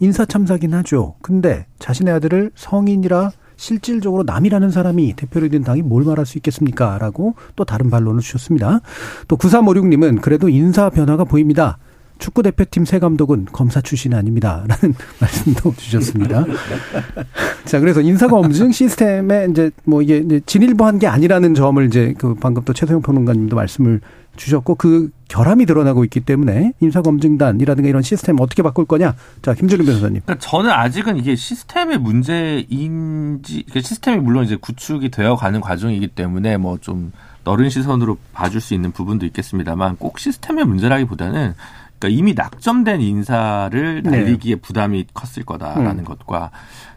[0.00, 1.14] 인사 참사긴 하죠.
[1.22, 3.30] 근데 자신의 아들을 성인이라
[3.60, 6.96] 실질적으로 남이라는 사람이 대표를 든 당이 뭘 말할 수 있겠습니까?
[6.96, 8.80] 라고 또 다른 반론을 주셨습니다.
[9.28, 11.76] 또 9356님은 그래도 인사 변화가 보입니다.
[12.18, 14.64] 축구 대표팀 새 감독은 검사 출신 아닙니다.
[14.68, 16.46] 라는 말씀도 주셨습니다.
[17.66, 22.72] 자, 그래서 인사검증 시스템에 이제 뭐 이게 진일보한 게 아니라는 점을 이제 그 방금 또
[22.72, 24.00] 최소영 평론가님도 말씀을
[24.40, 29.14] 주셨고 그 결함이 드러나고 있기 때문에 인사검증단이라든가 이런 시스템 어떻게 바꿀 거냐?
[29.42, 30.22] 자, 김준일 변호사님.
[30.24, 36.78] 그러니까 저는 아직은 이게 시스템의 문제인지, 시스템이 물론 이제 구축이 되어 가는 과정이기 때문에 뭐
[36.80, 37.12] 좀
[37.44, 41.54] 너른 시선으로 봐줄 수 있는 부분도 있겠습니다만 꼭 시스템의 문제라기보다는
[41.98, 44.10] 그러니까 이미 낙점된 인사를 네.
[44.10, 46.04] 날리기에 부담이 컸을 거다라는 음.
[46.04, 46.50] 것과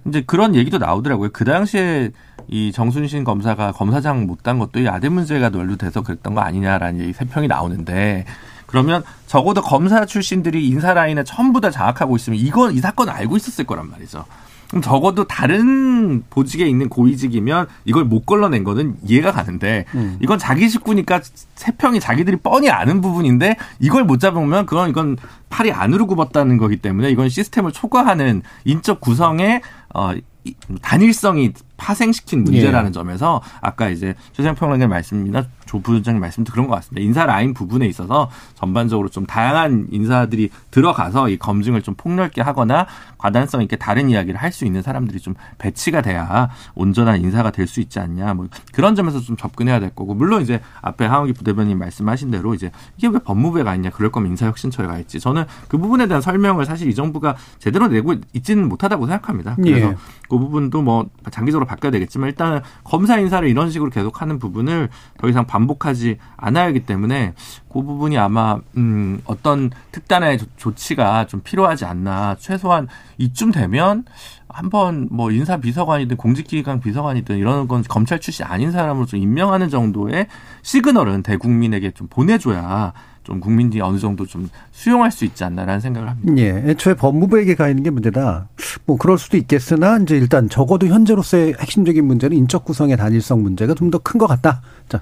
[0.05, 1.29] 이제 그런 얘기도 나오더라고요.
[1.33, 2.11] 그 당시에
[2.47, 7.47] 이 정순신 검사가 검사장 못딴 것도 이 아들 문제가 논류돼서 그랬던 거 아니냐라는 얘기 세평이
[7.47, 8.25] 나오는데
[8.67, 13.65] 그러면 적어도 검사 출신들이 인사 라인에 전부 다 장악하고 있으면 이건 이 사건 알고 있었을
[13.65, 14.25] 거란 말이죠.
[14.69, 20.17] 그럼 적어도 다른 보직에 있는 고위직이면 이걸 못 걸러낸 거는 이해가 가는데 음.
[20.19, 21.21] 이건 자기 식구니까
[21.55, 25.17] 세평이 자기들이 뻔히 아는 부분인데 이걸 못 잡으면 그건 이건
[25.49, 29.61] 팔이 안으로 굽었다는 거기 때문에 이건 시스템을 초과하는 인적 구성에
[29.93, 30.13] 어
[30.43, 31.53] 이- 단일성이
[31.83, 32.91] 파생시킨 문제라는 예.
[32.93, 37.05] 점에서 아까 이제 최재형 평론가님 말씀이나 조 부장님 말씀도 그런 것 같습니다.
[37.05, 43.61] 인사 라인 부분에 있어서 전반적으로 좀 다양한 인사들이 들어가서 이 검증을 좀 폭넓게 하거나 과단성
[43.63, 47.99] 있게 다른 이야기를 할 수 있는 사람들이 좀 배치가 돼야 온전한 인사가 될 수 있지
[47.99, 48.35] 않냐.
[48.35, 52.69] 뭐 그런 점에서 좀 접근해야 될 거고 물론 이제 앞에 하원기 부대변인 말씀하신 대로 이제
[52.97, 53.89] 이게 왜 법무부에 가 있냐.
[53.89, 55.19] 그럴 거면 인사혁신처에 가 있지.
[55.19, 59.55] 저는 그 부분에 대한 설명을 사실 이 정부가 제대로 내고 있지는 못하다고 생각합니다.
[59.55, 59.95] 그래서 예.
[60.29, 65.45] 그 부분도 뭐 장기적으로 바뀌어야 되겠지만 일단은 검사 인사를 이런 식으로 계속하는 부분을 더 이상
[65.45, 67.33] 반복하지 않아야 하기 때문에
[67.71, 72.35] 그 부분이 아마 음 어떤 특단의 조- 조치가 좀 필요하지 않나.
[72.39, 74.05] 최소한 이쯤 되면
[74.47, 80.27] 한번 뭐 인사 비서관이든 공직기관 비서관이든 이런 건 검찰 출신 아닌 사람으로 좀 임명하는 정도의
[80.61, 82.93] 시그널은 대국민에게 좀 보내줘야
[83.23, 86.33] 좀 국민들이 어느 정도 좀 수용할 수 있지 않나라는 생각을 합니다.
[86.37, 88.49] 예, 애초에 법무부에게 가 있는 게 문제다.
[88.85, 93.89] 뭐 그럴 수도 있겠으나 이제 일단 적어도 현재로서의 핵심적인 문제는 인적 구성의 단일성 문제가 좀
[93.91, 94.61] 더 큰 것 같다.
[94.89, 95.01] 자,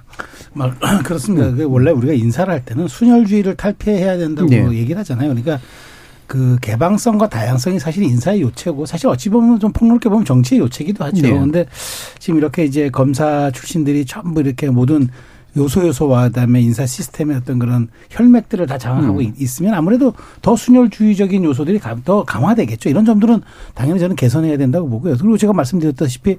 [0.54, 1.52] 말- 그렇습니다.
[1.52, 4.64] 그 원래 우리가 인사를 할 때는 순혈주의를 탈피해야 된다고 네.
[4.74, 5.30] 얘기를 하잖아요.
[5.30, 5.60] 그러니까
[6.28, 11.22] 그 개방성과 다양성이 사실 인사의 요체고 사실 어찌 보면 좀 폭넓게 보면 정치의 요체기도 하죠.
[11.24, 11.30] 네.
[11.32, 11.66] 그런데
[12.20, 15.10] 지금 이렇게 이제 검사 출신들이 전부 이렇게 모든
[15.58, 19.22] 요소 요소와 그다음에 인사 시스템의 어떤 그런 혈맥들을 다 장악하고 음.
[19.22, 22.88] 있- 있으면 아무래도 더 순혈주의적인 요소들이 가- 더 강화되겠죠.
[22.90, 23.42] 이런 점들은
[23.74, 25.18] 당연히 저는 개선해야 된다고 보고요.
[25.18, 26.38] 그리고 제가 말씀드렸다시피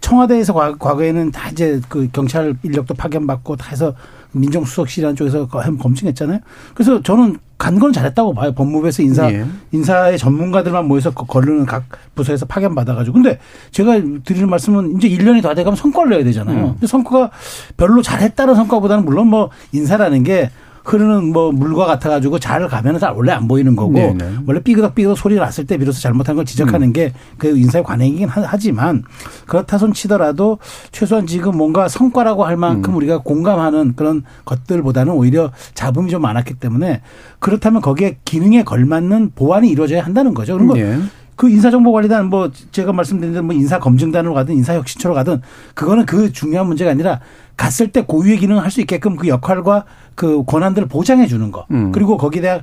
[0.00, 3.94] 청와대에서 과- 과거에는 다 이제 그 경찰 인력도 파견받고 다 해서
[4.32, 6.40] 민정수석실이라는 쪽에서 거- 검증했잖아요.
[6.74, 8.52] 그래서 저는 간 건 잘했다고 봐요.
[8.54, 9.46] 법무부에서 인사 예.
[9.70, 11.84] 인사의 전문가들만 모여서 거- 거르는 각
[12.16, 13.14] 부서에서 파견 받아가지고.
[13.14, 13.38] 근데
[13.70, 16.58] 제가 드리는 말씀은 이제 1년이 다 돼가면 성과를 내야 되잖아요.
[16.66, 16.72] 음.
[16.72, 17.30] 근데 성과가
[17.76, 20.50] 별로 잘했다는 성과보다는 물론 뭐 인사라는 게
[20.84, 24.38] 흐르는 뭐 물과 같아가지고 잘 가면은 잘 원래 안 보이는 거고 네네.
[24.46, 26.92] 원래 삐그덕 삐그덕 소리 났을 때 비로소 잘못한 걸 지적하는 음.
[26.92, 29.04] 게그 인사의 관행이긴 하- 하지만
[29.46, 30.58] 그렇다 손 치더라도
[30.90, 32.60] 최소한 지금 뭔가 성과라고 할 음.
[32.60, 37.02] 만큼 우리가 공감하는 그런 것들보다는 오히려 잡음이 좀 많았기 때문에
[37.38, 40.54] 그렇다면 거기에 기능에 걸맞는 보완이 이루어져야 한다는 거죠.
[40.54, 40.98] 그런 거 예.
[41.36, 45.40] 그 인사정보관리단 뭐 제가 말씀드린 대로 뭐 인사검증단으로 가든 인사혁신처로 가든
[45.74, 47.20] 그거는 그 중요한 문제가 아니라
[47.56, 51.66] 갔을 때 고유의 기능을 할 수 있게끔 그 역할과 그 권한들을 보장해 주는 거.
[51.70, 51.90] 음.
[51.92, 52.62] 그리고 거기다가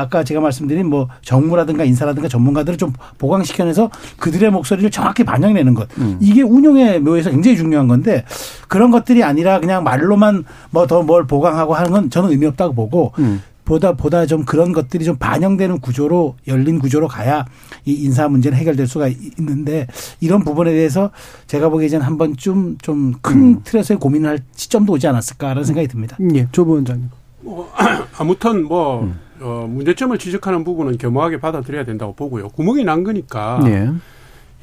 [0.00, 5.88] 아까 제가 말씀드린 뭐 정무라든가 인사라든가 전문가들을 좀 보강시켜내서 그들의 목소리를 정확히 반영내는 것.
[5.98, 6.18] 음.
[6.20, 8.24] 이게 운용의 묘에서 굉장히 중요한 건데
[8.68, 13.12] 그런 것들이 아니라 그냥 말로만 뭐 더 뭘 보강하고 하는 건 저는 의미 없다고 보고
[13.18, 13.42] 음.
[13.66, 17.44] 보다 보다 좀 그런 것들이 좀 반영되는 구조로 열린 구조로 가야
[17.84, 19.86] 이 인사 문제는 해결될 수가 있는데
[20.20, 21.10] 이런 부분에 대해서
[21.46, 23.60] 제가 보기에 는 한 번쯤 좀큰 음.
[23.64, 26.16] 틀에서의 고민을 할 시점도 오지 않았을까라는 생각이 듭니다.
[26.34, 26.48] 예.
[26.52, 27.10] 조 부원장님.
[27.42, 27.70] 뭐
[28.16, 29.18] 아무튼 뭐 음.
[29.40, 32.48] 어, 문제점을 지적하는 부분은 겸허하게 받아들여야 된다고 보고요.
[32.50, 33.90] 구멍이 난 거니까 예.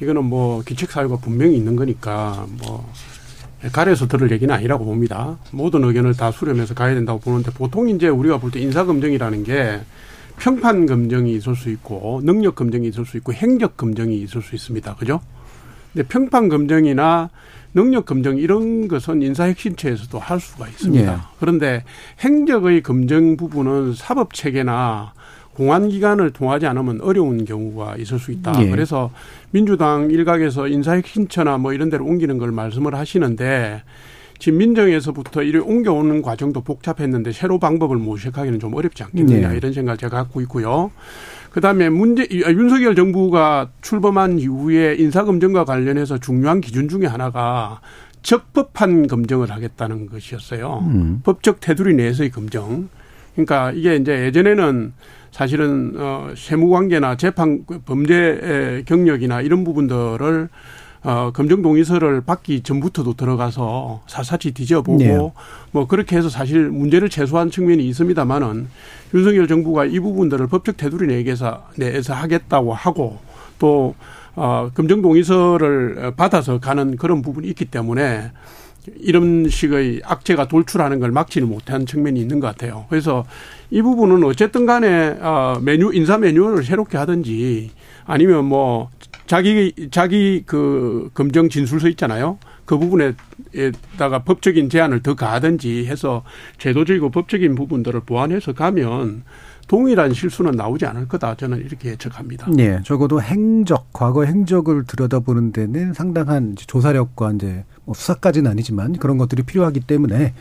[0.00, 2.90] 이거는 뭐 기책 사유가 분명히 있는 거니까 뭐
[3.72, 5.38] 가려서 들을 얘기는 아니라고 봅니다.
[5.50, 9.80] 모든 의견을 다 수렴해서 가야 된다고 보는데 보통 이제 우리가 볼 때 인사 검증이라는 게
[10.38, 14.94] 평판 검증이 있을 수 있고 능력 검증이 있을 수 있고 행적 검증이 있을 수 있습니다.
[14.96, 15.20] 그죠?
[15.92, 17.30] 근데 평판 검증이나
[17.72, 21.12] 능력 검증 이런 것은 인사 혁신처에서도 할 수가 있습니다.
[21.12, 21.18] 예.
[21.40, 21.84] 그런데
[22.20, 25.12] 행적의 검증 부분은 사법 체계나
[25.54, 28.60] 공안 기관을 통하지 않으면 어려운 경우가 있을 수 있다.
[28.62, 28.70] 예.
[28.70, 29.10] 그래서
[29.64, 33.84] 민주당 일각에서 인사혁신처나 뭐 이런 데로 옮기는 걸 말씀을 하시는데
[34.40, 39.56] 지금 민정에서부터 이를 옮겨오는 과정도 복잡했는데 새로 방법을 모색하기는 좀 어렵지 않겠느냐 네.
[39.56, 40.90] 이런 생각을 제가 갖고 있고요.
[41.52, 47.80] 그다음에 문제 이- 아, 윤석열 정부가 출범한 이후에 인사검증과 관련해서 중요한 기준 중에 하나가
[48.22, 50.80] 적법한 검증을 하겠다는 것이었어요.
[50.88, 51.20] 음.
[51.22, 52.88] 법적 테두리 내에서의 검증.
[53.34, 54.92] 그러니까 이게 이제 예전에는
[55.30, 60.48] 사실은 어 세무 관계나 재판 그 범죄 경력이나 이런 부분들을
[61.02, 65.18] 어 검증 동의서를 받기 전부터도 들어가서 사사치 뒤져보고 네.
[65.72, 68.68] 뭐 그렇게 해서 사실 문제를 최소화한 측면이 있습니다만은
[69.12, 73.18] 윤석열 정부가 이 부분들을 법적 테두리 내에서 내에서 하겠다고 하고
[73.58, 73.94] 또
[74.36, 78.30] 어, 검증 동의서를 받아서 가는 그런 부분이 있기 때문에
[78.98, 82.86] 이런 식의 악재가 돌출하는 걸 막지를 못한 측면이 있는 것 같아요.
[82.88, 83.24] 그래서
[83.70, 87.70] 이 부분은 어쨌든 간에 어, 메뉴 인사 매뉴얼을 새롭게 하든지
[88.06, 88.90] 아니면 뭐
[89.26, 92.38] 자기 자기 그 검증 진술서 있잖아요.
[92.64, 96.22] 그 부분에다가 법적인 제한을 더 가하든지 해서
[96.58, 99.24] 제도적이고 법적인 부분들을 보완해서 가면
[99.66, 102.46] 동일한 실수는 나오지 않을 거다 저는 이렇게 예측합니다.
[102.58, 109.42] 예, 적어도 행적, 과거 행적을 들여다보는 데는 상당한 조사력과 이제 뭐 수사까지는 아니지만 그런 것들이
[109.42, 110.34] 필요하기 때문에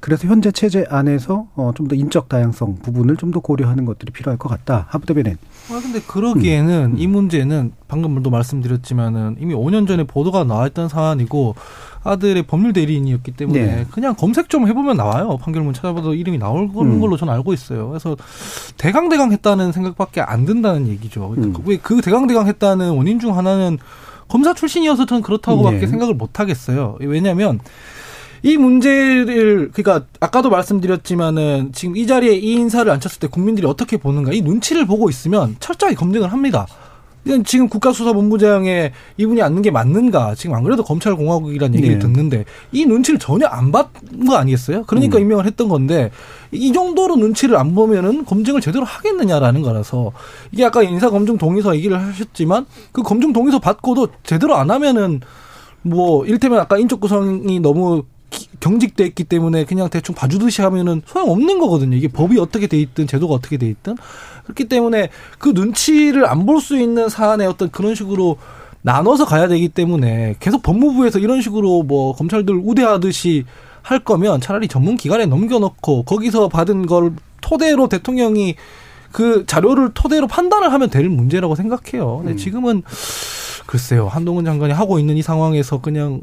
[0.00, 4.38] 그래서 현재 체제 안에서 어, 좀 더 인적 다양성 부분을 좀 더 고려하는 것들이 필요할
[4.38, 4.86] 것 같다.
[4.90, 5.36] 하부대변인.
[5.70, 11.54] 아, 근데 그러기에는 이 문제는 방금 도 말씀드렸지만은 이미 5년 전에 보도가 나왔던 사안이고
[12.02, 13.86] 아들의 법률 대리인이었기 때문에 네.
[13.90, 15.38] 그냥 검색 좀 해보면 나와요.
[15.40, 17.00] 판결문 찾아봐도 이름이 나올 음.
[17.00, 17.88] 걸로 저는 알고 있어요.
[17.88, 18.16] 그래서
[18.78, 21.34] 대강대강 했다는 생각밖에 안 든다는 얘기죠.
[21.36, 21.54] 음.
[21.64, 23.78] 왜그 대강대강 했다는 원인 중 하나는
[24.28, 25.86] 검사 출신이어서 저는 그렇다고밖에 네.
[25.86, 26.96] 생각을 못 하겠어요.
[27.00, 27.60] 왜냐하면
[28.42, 34.32] 이 문제를 그러니까 아까도 말씀드렸지만은 지금 이 자리에 이 인사를 앉혔을 때 국민들이 어떻게 보는가
[34.32, 36.66] 이 눈치를 보고 있으면 철저하게 검증을 합니다.
[37.24, 40.34] 이건 지금 국가수사본부장에 이분이 앉는 게 맞는가?
[40.34, 42.00] 지금 안 그래도 검찰공화국이라는 얘기를 네.
[42.00, 44.84] 듣는데 이 눈치를 전혀 안 받은 거 아니겠어요?
[44.84, 45.22] 그러니까 음.
[45.22, 46.10] 임명을 했던 건데
[46.50, 50.12] 이 정도로 눈치를 안 보면은 검증을 제대로 하겠느냐라는 거라서
[50.50, 55.20] 이게 아까 인사 검증 동의서 얘기를 하셨지만 그 검증 동의서 받고도 제대로 안 하면은
[55.82, 58.08] 뭐 일테면 아까 인적 구성이 너무 기-
[58.60, 61.96] 경직돼 있기 때문에 그냥 대충 봐주듯이 하면은 소용없는 거거든요.
[61.96, 63.96] 이게 법이 어떻게 돼 있든 제도가 어떻게 돼 있든
[64.44, 65.08] 그렇기 때문에
[65.38, 68.36] 그 눈치를 안 볼 수 있는 사안에 어떤 그런 식으로
[68.82, 73.44] 나눠서 가야 되기 때문에 계속 법무부에서 이런 식으로 뭐 검찰들 우대하듯이
[73.82, 78.56] 할 거면 차라리 전문 기관에 넘겨놓고 거기서 받은 걸 토대로 대통령이
[79.12, 82.18] 그 자료를 토대로 판단을 하면 될 문제라고 생각해요.
[82.18, 82.82] 근데 지금은
[83.66, 84.08] 글쎄요.
[84.08, 86.20] 한동훈 장관이 하고 있는 이 상황에서 그냥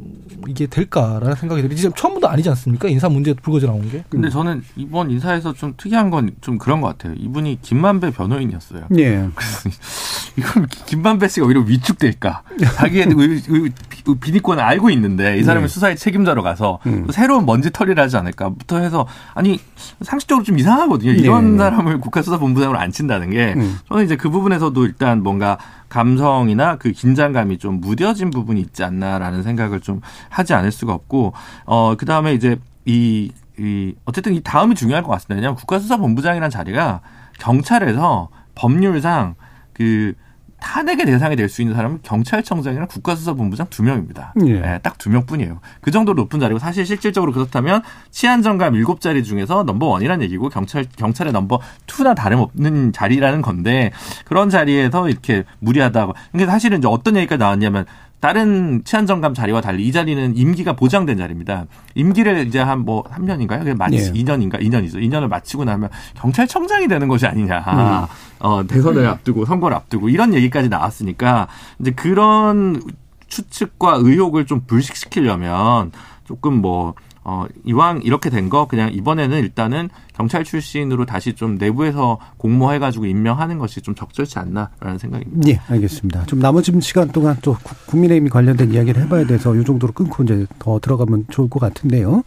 [0.47, 1.75] 이게 될까라는 생각이 들어요.
[1.75, 2.87] 지금 처음부터 아니지 않습니까?
[2.89, 4.03] 인사 문제 불거져 나온 게.
[4.09, 7.13] 근데 저는 이번 인사에서 좀 특이한 건 좀 그런 것 같아요.
[7.17, 8.87] 이분이 김만배 변호인이었어요.
[8.99, 9.27] 예.
[10.37, 12.43] 이건 김만배 씨가 오히려 위축될까?
[12.75, 13.71] 자기의 의- 의-
[14.15, 15.67] 비리권을 알고 있는데 이 사람이 네.
[15.67, 17.05] 수사의 책임자로 가서 음.
[17.05, 19.59] 또 새로운 먼지 털이를 하지 않을까부터 해서 아니
[20.01, 21.11] 상식적으로 좀 이상하거든요.
[21.11, 21.57] 이런 네.
[21.57, 23.77] 사람을 국가수사본부장으로 앉힌다는 게 음.
[23.87, 25.57] 저는 이제 그 부분에서도 일단 뭔가
[25.89, 31.33] 감성이나 그 긴장감이 좀 무뎌진 부분이 있지 않나라는 생각을 좀 하지 않을 수가 없고
[31.65, 35.35] 어 그다음에 이제 이 이 어쨌든 이 다음이 중요할 것 같습니다.
[35.35, 37.01] 왜냐하면 국가수사본부장이라는 자리가
[37.39, 39.35] 경찰에서 법률상
[39.73, 40.13] 그
[40.59, 44.33] 탄핵의 대상이 될 수 있는 사람은 경찰청장이랑 국가수사본부장 두 명입니다.
[44.45, 44.59] 예.
[44.59, 45.59] 네, 딱두 명뿐이에요.
[45.81, 47.81] 그 정도로 높은 자리고 사실 실질적으로 그렇다면
[48.11, 53.91] 치안정감 일곱 자리 중에서 넘버 원이라는 얘기고 경찰 경찰의 넘버 투나 다름없는 자리라는 건데
[54.25, 56.13] 그런 자리에서 이렇게 무리하다고.
[56.31, 57.85] 근데 사실은 이제 어떤 얘기가 나왔냐면
[58.19, 61.65] 다른 치안정감 자리와 달리 이 자리는 임기가 보장된 자리입니다.
[61.95, 63.59] 임기를 이제 한 뭐 3년인가요?
[63.59, 64.11] 그게 마치 예.
[64.11, 64.61] 2년인가?
[64.61, 64.95] 2년이죠.
[64.95, 67.59] 2년을 마치고 나면 경찰청장이 되는 것이 아니냐.
[67.59, 68.05] 음.
[68.39, 71.47] 어, 대선을 앞두고 선거를 앞두고 이런 얘기까지 나왔으니까
[71.79, 72.81] 이제 그런
[73.27, 75.91] 추측과 의혹을 좀 불식시키려면
[76.25, 76.93] 조금 뭐
[77.29, 83.57] 어, 이왕 이렇게 된 거 그냥 이번에는 일단은 경찰 출신으로 다시 좀 내부에서 공모해가지고 임명하는
[83.57, 85.49] 것이 좀 적절치 않나라는 생각입니다.
[85.49, 86.25] 예, 알겠습니다.
[86.27, 90.45] 좀 남은 시간 동안 또 국- 국민의힘이 관련된 이야기를 해봐야 돼서 이 정도로 끊고 이제
[90.57, 92.23] 더 들어가면 좋을 것 같은데요.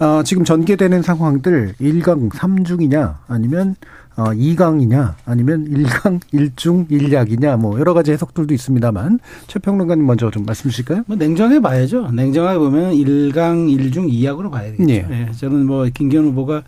[0.00, 3.76] 아, 지금 전개되는 상황들 1강 3중이냐 아니면
[4.20, 10.44] 어, 2강이냐 아니면 1강 1중 1약이냐 뭐 여러 가지 해석들도 있습니다만 최 평론가님 먼저 좀
[10.44, 11.04] 말씀 주실까요?
[11.06, 12.10] 뭐 냉정하게 봐야죠.
[12.10, 14.90] 냉정하게 보면 1강 1중 2약으로 봐야 되겠죠.
[14.92, 15.06] 예.
[15.10, 16.62] 예, 저는 뭐 김기현 후보가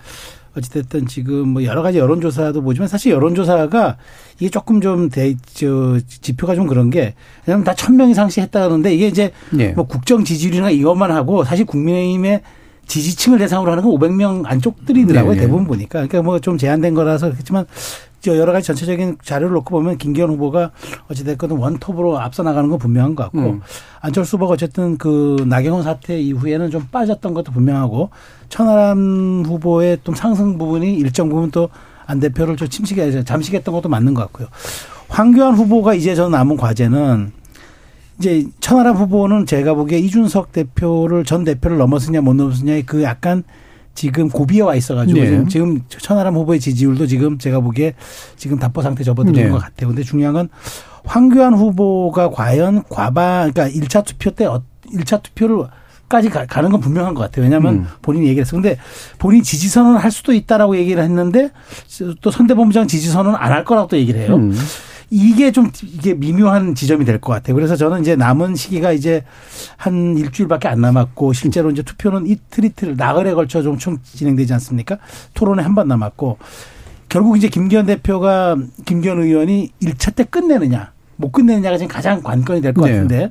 [0.56, 3.96] 어찌됐든 지금 뭐 여러 가지 여론조사도 보지만 사실 여론조사가
[4.38, 7.14] 이게 조금 좀 대, 저, 지표가 좀 그런 게
[7.46, 9.68] 왜냐면 다 천 명 이상씩 했다 그러는데 이게 이제 예.
[9.72, 12.42] 뭐 국정 지지율이나 이것만 하고 사실 국민의힘의
[12.86, 15.32] 지지층을 대상으로 하는 건 500명 안쪽들이더라고요.
[15.32, 15.46] 네, 네.
[15.46, 16.06] 대부분 보니까.
[16.06, 17.64] 그러니까 뭐 좀 제한된 거라서 그렇지만
[18.20, 20.70] 저 여러 가지 전체적인 자료를 놓고 보면 김기현 후보가
[21.10, 23.60] 어찌됐건 원톱으로 앞서 나가는 건 분명한 것 같고 음.
[24.00, 28.10] 안철수 후보가 어쨌든 그 나경원 사태 이후에는 좀 빠졌던 것도 분명하고
[28.48, 31.68] 천하람 후보의 좀 상승 부분이 일정 부분 또
[32.06, 34.48] 안 대표를 좀 침식해 잠식했던 것도 맞는 것 같고요.
[35.08, 37.32] 황교안 후보가 이제 저 남은 과제는
[38.18, 43.42] 이제 천하람 후보는 제가 보기에 이준석 대표를 전 대표를 넘었으냐 못 넘었으냐의 그 약간
[43.94, 45.26] 지금 고비에 와 있어가지고 네.
[45.26, 47.94] 지금, 지금 천하람 후보의 지지율도 지금 제가 보기에
[48.36, 49.48] 지금 답보 상태 접어드는 네.
[49.50, 49.88] 것 같아요.
[49.88, 50.48] 근데 중요한 건
[51.04, 54.46] 황교안 후보가 과연 과반 그러니까 1차 투표 때
[54.94, 55.64] 1차 투표를
[56.08, 57.44] 까지 가- 가는 건 분명한 것 같아요.
[57.44, 57.86] 왜냐하면 음.
[58.02, 58.54] 본인이 얘기를 했어.
[58.56, 58.76] 근데
[59.18, 61.50] 본인 지지 선언을 할 수도 있다라고 얘기를 했는데
[62.20, 64.36] 또 선대본부장 지지 선언은 안할 거라고 또 얘기를 해요.
[64.36, 64.54] 음.
[65.12, 67.54] 이게 좀 이게 미묘한 지점이 될 것 같아요.
[67.54, 69.22] 그래서 저는 이제 남은 시기가 이제
[69.76, 74.96] 한 일주일밖에 안 남았고 실제로 이제 투표는 이틀 이틀 나흘에 걸쳐 좀총 진행되지 않습니까?
[75.34, 76.38] 토론에 한 번 남았고
[77.10, 78.56] 결국 이제 김기현 대표가
[78.86, 82.92] 김기현 의원이 1차 때 끝내느냐 못 끝내느냐가 지금 가장 관건이 될것 네.
[82.92, 83.30] 같은데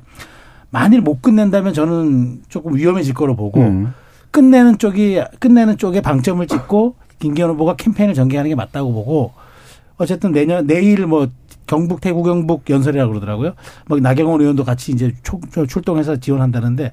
[0.70, 3.94] 만일 못 끝낸다면 저는 조금 위험해질 거로 보고 음.
[4.30, 9.34] 끝내는 쪽이 끝내는 쪽에 방점을 찍고 김기현 후보가 캠페인을 전개하는 게 맞다고 보고
[9.98, 11.28] 어쨌든 내년 내일 뭐
[11.68, 13.54] 경북 대구 경북 연설이라고 그러더라고요.
[13.88, 15.14] 막 나경원 의원도 같이 이제
[15.68, 16.92] 출동해서 지원한다는데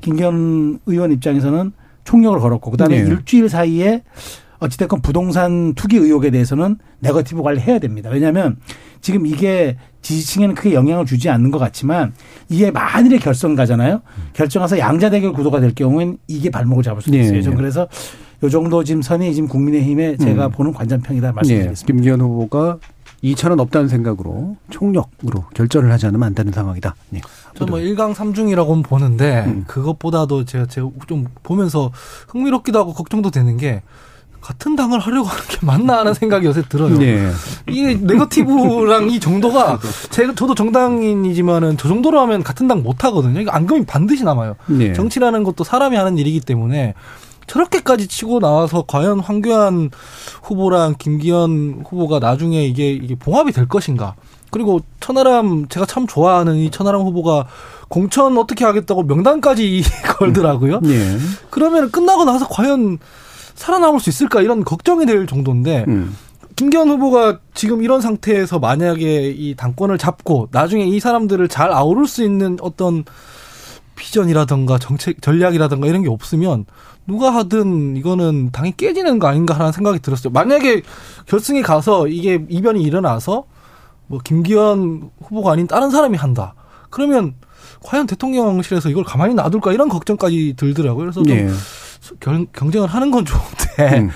[0.00, 1.72] 김기현 의원 입장에서는
[2.04, 3.08] 총력을 걸었고 그다음에 네.
[3.08, 4.02] 일주일 사이에
[4.58, 8.10] 어찌됐건 부동산 투기 의혹에 대해서는 네거티브 관리해야 됩니다.
[8.10, 8.56] 왜냐하면
[9.00, 12.14] 지금 이게 지지층에는 크게 영향을 주지 않는 것 같지만
[12.48, 14.02] 이게 만일의 결선 가잖아요.
[14.32, 17.42] 결정해서 양자 대결 구도가 될 경우엔 이게 발목을 잡을 수도 네, 있어요.
[17.42, 17.56] 전 네.
[17.58, 17.88] 그래서
[18.42, 20.52] 요 정도 지금 선이 지금 국민의힘에 제가 음.
[20.52, 21.32] 보는 관전평이다 예.
[21.32, 21.86] 말씀드리겠습니다.
[21.86, 22.78] 김기현 후보가
[23.24, 26.94] 2차는 없다는 생각으로 총력으로 결전을 하지 않으면 안 되는 상황이다.
[27.14, 27.20] 예.
[27.56, 29.64] 저는 뭐 1강 3중이라고는 보는데 음.
[29.66, 31.90] 그것보다도 제가 제가 좀 보면서
[32.28, 33.82] 흥미롭기도 하고 걱정도 되는 게
[34.42, 36.96] 같은 당을 하려고 하는 게 맞나 하는 생각이 요새 들어요.
[36.98, 37.32] 네.
[37.68, 43.40] 이게 네거티브랑 이 정도가 제가 저도 정당인이지만은 저 정도로 하면 같은 당 못 하거든요.
[43.40, 44.54] 이거 앙금이 반드시 남아요.
[44.66, 44.92] 네.
[44.92, 46.94] 정치라는 것도 사람이 하는 일이기 때문에
[47.46, 49.90] 저렇게까지 치고 나와서 과연 황교안
[50.42, 54.14] 후보랑 김기현 후보가 나중에 이게 이게 봉합이 될 것인가?
[54.50, 57.46] 그리고 천하람 제가 참 좋아하는 이 천하람 후보가
[57.88, 59.82] 공천 어떻게 하겠다고 명단까지
[60.18, 60.80] 걸더라고요.
[60.84, 61.18] 예.
[61.50, 62.98] 그러면 끝나고 나서 과연
[63.54, 66.16] 살아남을 수 있을까 이런 걱정이 될 정도인데 음.
[66.56, 72.24] 김기현 후보가 지금 이런 상태에서 만약에 이 당권을 잡고 나중에 이 사람들을 잘 아우를 수
[72.24, 73.04] 있는 어떤
[73.96, 76.66] 비전이라든가 정책 전략이라든가 이런 게 없으면
[77.06, 80.32] 누가 하든 이거는 당이 깨지는 거 아닌가 하는 생각이 들었어요.
[80.32, 80.82] 만약에
[81.26, 83.44] 결승에 가서 이게 이변이 일어나서
[84.06, 86.54] 뭐 김기현 후보가 아닌 다른 사람이 한다.
[86.90, 87.34] 그러면
[87.82, 91.04] 과연 대통령실에서 이걸 가만히 놔둘까 이런 걱정까지 들더라고요.
[91.04, 91.48] 그래서 좀 예.
[92.20, 94.10] 경, 경쟁을 하는 건 좋은데 음.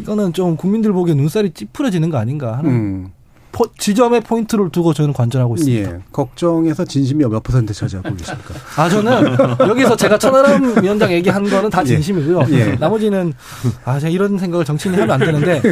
[0.00, 3.12] 이거는 좀 국민들 보기에 눈살이 찌푸려지는 거 아닌가 하는 음.
[3.54, 5.90] 포- 지점에 포인트를 두고 저는 관전하고 있습니다.
[5.90, 5.98] 예.
[6.10, 8.54] 걱정에서 진심이 몇 퍼센트 차지하고 계십니까?
[8.76, 9.36] 아 저는
[9.68, 12.46] 여기서 제가 천하람 위원장 얘기한 거는 다 진심이고요.
[12.50, 12.72] 예.
[12.74, 13.32] 나머지는
[13.84, 15.62] 아 제가 이런 생각을 정치인이 하면 안 되는데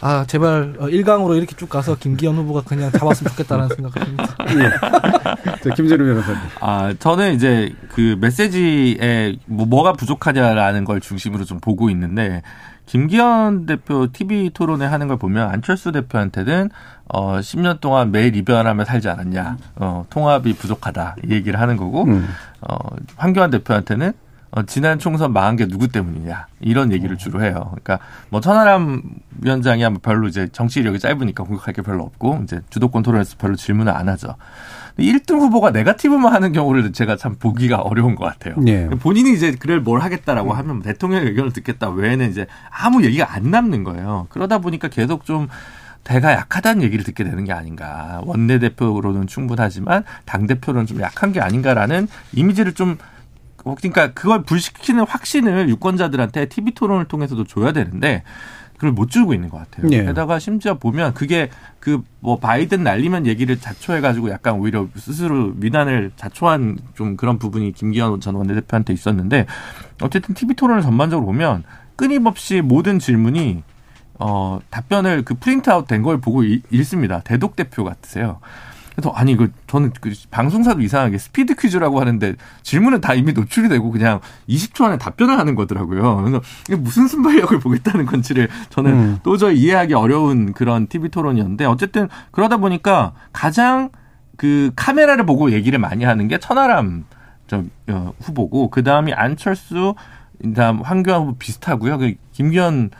[0.00, 4.36] 아 제발 어, 1강으로 이렇게 쭉 가서 김기현 후보가 그냥 잡았으면 좋겠다는 생각을 합니다.
[4.50, 5.60] 예.
[5.62, 6.38] 자, 김재료 변호사님.
[6.60, 12.42] 아, 저는 이제 그 메시지에 뭐 뭐가 부족하냐라는 걸 중심으로 좀 보고 있는데
[12.86, 16.70] 김기현 대표 TV 토론회 하는 걸 보면 안철수 대표한테는
[17.08, 19.56] 어 10년 동안 매일 이별하며 살지 않았냐.
[19.76, 21.16] 어 통합이 부족하다.
[21.24, 22.28] 이 얘기를 하는 거고 음.
[22.60, 22.76] 어
[23.16, 24.12] 황교안 대표한테는
[24.52, 27.72] 어, 지난 총선 망한 게 누구 때문이냐 이런 얘기를 주로 해요.
[27.72, 27.98] 그러니까
[28.30, 29.02] 뭐 천하람
[29.42, 33.56] 위원장이야 뭐 별로 이제 정치 이력이 짧으니까 공격할 게 별로 없고 이제 주도권 토론에서 별로
[33.56, 34.36] 질문을 안 하죠.
[34.98, 38.54] 1등 후보가 네가티브만 하는 경우를 제가 참 보기가 어려운 것 같아요.
[38.58, 38.88] 네.
[38.88, 43.84] 본인이 이제 그래 뭘 하겠다라고 하면 대통령의 의견을 듣겠다 외에는 이제 아무 얘기가 안 남는
[43.84, 44.26] 거예요.
[44.30, 45.48] 그러다 보니까 계속 좀
[46.04, 48.22] 대가 약하다는 얘기를 듣게 되는 게 아닌가.
[48.24, 52.96] 원내대표로는 충분하지만 당대표로는 좀 약한 게 아닌가라는 이미지를 좀
[53.56, 58.22] 그러니까 그걸 불시키는 확신을 유권자들한테 TV 토론을 통해서도 줘야 되는데
[58.76, 59.88] 그걸 못 주고 있는 것 같아요.
[59.88, 60.04] 네.
[60.04, 61.50] 게다가 심지어 보면 그게
[61.80, 68.20] 그 뭐 바이든 날리면 얘기를 자초해가지고 약간 오히려 스스로 위난을 자초한 좀 그런 부분이 김기현
[68.20, 69.46] 전 원내대표한테 있었는데
[70.02, 71.62] 어쨌든 TV 토론을 전반적으로 보면
[71.94, 73.62] 끊임없이 모든 질문이
[74.18, 77.20] 어 답변을 그 print out 된 걸 보고 읽- 읽습니다.
[77.20, 78.40] 대독 대표 같으세요.
[78.96, 83.90] 그래서 아니 그 저는 그 방송사도 이상하게 스피드 퀴즈라고 하는데 질문은 다 이미 노출이 되고
[83.90, 86.16] 그냥 20초 안에 답변을 하는 거더라고요.
[86.16, 89.18] 그래서 이게 무슨 순발력을 보겠다는 건지를 저는 음.
[89.22, 93.90] 도저히 이해하기 어려운 그런 TV 토론이었는데 어쨌든 그러다 보니까 가장
[94.38, 97.04] 그 카메라를 보고 얘기를 많이 하는 게 천하람
[97.46, 99.94] 저 어, 후보고 그 다음이 안철수
[100.40, 101.98] 그다음 황교안 후보 비슷하고요.
[101.98, 102.90] 그 김기현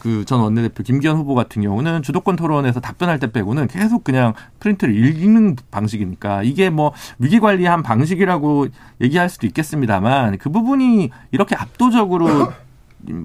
[0.00, 4.94] 그 전 원내대표 김기현 후보 같은 경우는 주도권 토론에서 답변할 때 빼고는 계속 그냥 프린트를
[4.94, 8.68] 읽는 방식이니까 이게 뭐 위기 관리한 방식이라고
[9.00, 12.52] 얘기할 수도 있겠습니다만 그 부분이 이렇게 압도적으로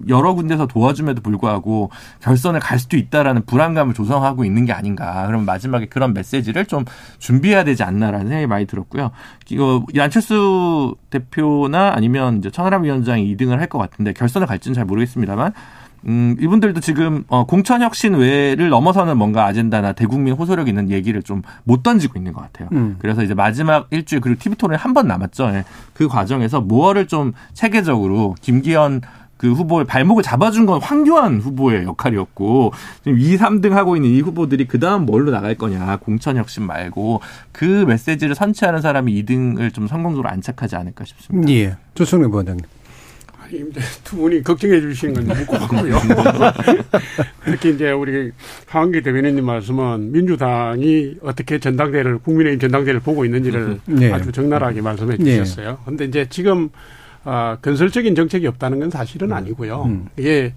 [0.09, 1.91] 여러 군데서 도와줌에도 불구하고
[2.21, 5.27] 결선을 갈 수도 있다라는 불안감을 조성하고 있는 게 아닌가.
[5.27, 6.83] 그럼 마지막에 그런 메시지를 좀
[7.19, 9.11] 준비해야 되지 않나라는 생각이 많이 들었고요.
[9.51, 14.85] 이거 이 안철수 대표나 아니면 이제 천하람 위원장이 2등을 할 것 같은데 결선을 갈지는 잘
[14.85, 15.53] 모르겠습니다만
[16.07, 21.41] 음, 이분들도 지금 어, 공천 혁신 외를 넘어서는 뭔가 아젠다나 대국민 호소력 있는 얘기를 좀
[21.63, 22.69] 못 던지고 있는 것 같아요.
[22.71, 22.95] 음.
[22.99, 25.45] 그래서 이제 마지막 일주일 그리고 TV 토론이 한 번 남았죠.
[25.53, 25.65] 예.
[25.93, 29.01] 그 과정에서 무엇을 좀 체계적으로 김기현
[29.37, 32.71] 그 후보의 발목을 잡아준 건 황교안 후보의 역할이었고
[33.03, 37.21] 지금 2, 3등 하고 있는 이 후보들이 그 다음 뭘로 나갈 거냐 공천 혁신 말고
[37.51, 41.51] 그 메시지를 선취하는 사람이 2등을 좀 성공적으로 안착하지 않을까 싶습니다.
[41.51, 41.75] 예.
[41.93, 42.63] 조성래 부원장님.
[43.51, 45.95] 이제 두 분이 걱정해 주시는 건 너무 고맙고요.
[47.45, 48.31] 특히 이제 우리
[48.67, 54.11] 하원기 대변인님 말씀은 민주당이 어떻게 전당대회를, 국민의힘 전당대회를 보고 있는지를 네.
[54.11, 55.79] 아주 적나라하게 말씀해 주셨어요.
[55.85, 56.69] 그런데 이제 지금
[57.23, 59.83] 아, 건설적인 정책이 없다는 건 사실은 아니고요.
[59.83, 60.05] 음.
[60.17, 60.53] 이게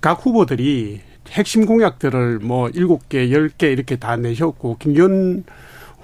[0.00, 5.44] 각 후보들이 핵심 공약들을 뭐 일곱 개, 열 개 이렇게 다 내셨고, 김기현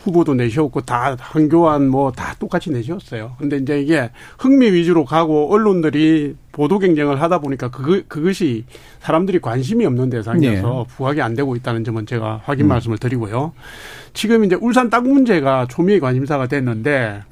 [0.02, 3.36] 후보도 내셨고, 다 한교안 뭐 다 똑같이 내셨어요.
[3.38, 8.64] 근데 이제 이게 흥미 위주로 가고 언론들이 보도 경쟁을 하다 보니까 그거, 그것이
[9.00, 13.52] 사람들이 관심이 없는 대상이어서 부각이 안 되고 있다는 점은 제가 확인 말씀을 드리고요.
[14.12, 17.22] 지금 이제 울산 땅 문제가 초미의 관심사가 됐는데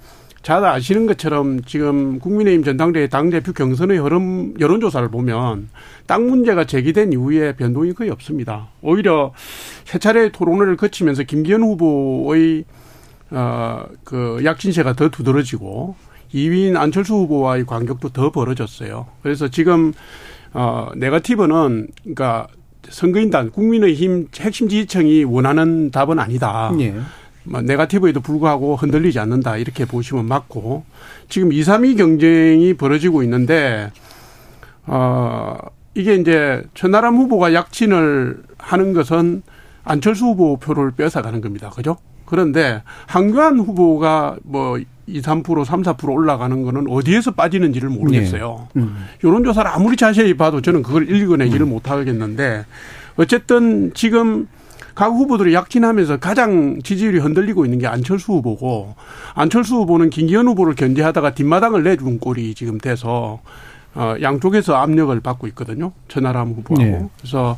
[0.49, 5.69] 잘 아시는 것처럼 지금 국민의힘 전당대회 당대표 경선의 흐름 여론조사를 보면
[6.07, 8.69] 땅 문제가 제기된 이후에 변동이 거의 없습니다.
[8.81, 9.35] 오히려
[9.85, 12.65] 세 차례 토론회를 거치면서 김기현 후보의
[13.31, 15.97] 어 그 약진세가 더 두드러지고
[16.33, 19.07] 2위인 안철수 후보와의 간격도 더 벌어졌어요.
[19.23, 19.93] 그래서 지금
[20.55, 22.47] 어 네거티브는 그러니까
[22.89, 26.73] 선거인단 국민의힘 핵심 지지층이 원하는 답은 아니다.
[26.81, 26.95] 예.
[27.49, 30.85] 뭐 네가티브에도 불구하고 흔들리지 않는다 이렇게 보시면 맞고
[31.29, 33.91] 지금 2, 3위 경쟁이 벌어지고 있는데
[34.87, 35.57] 어
[35.95, 39.43] 이게 이제 천하람 후보가 약진을 하는 것은
[39.85, 41.71] 안철수 후보 표를 뺏어가는 겁니다.
[41.71, 41.97] 그죠?
[42.27, 48.69] 그런데 한교안 후보가 뭐 2, 3%, 3, 4% 올라가는 거는 어디에서 빠지는지를 모르겠어요.
[48.77, 49.07] 음.
[49.25, 51.71] 여론조사를 아무리 자세히 봐도 저는 그걸 읽어내지를 음.
[51.71, 52.67] 못하겠는데
[53.17, 54.47] 어쨌든 지금
[54.99, 58.97] 각 후보들이 약진하면서 가장 지지율이 흔들리고 있는 게 안철수 후보고
[59.33, 63.39] 안철수 후보는 김기현 후보를 견제하다가 뒷마당을 내준 꼴이 지금 돼서
[63.95, 65.93] 어 양쪽에서 압력을 받고 있거든요.
[66.09, 66.85] 천하람 후보하고.
[66.85, 67.09] 네.
[67.17, 67.57] 그래서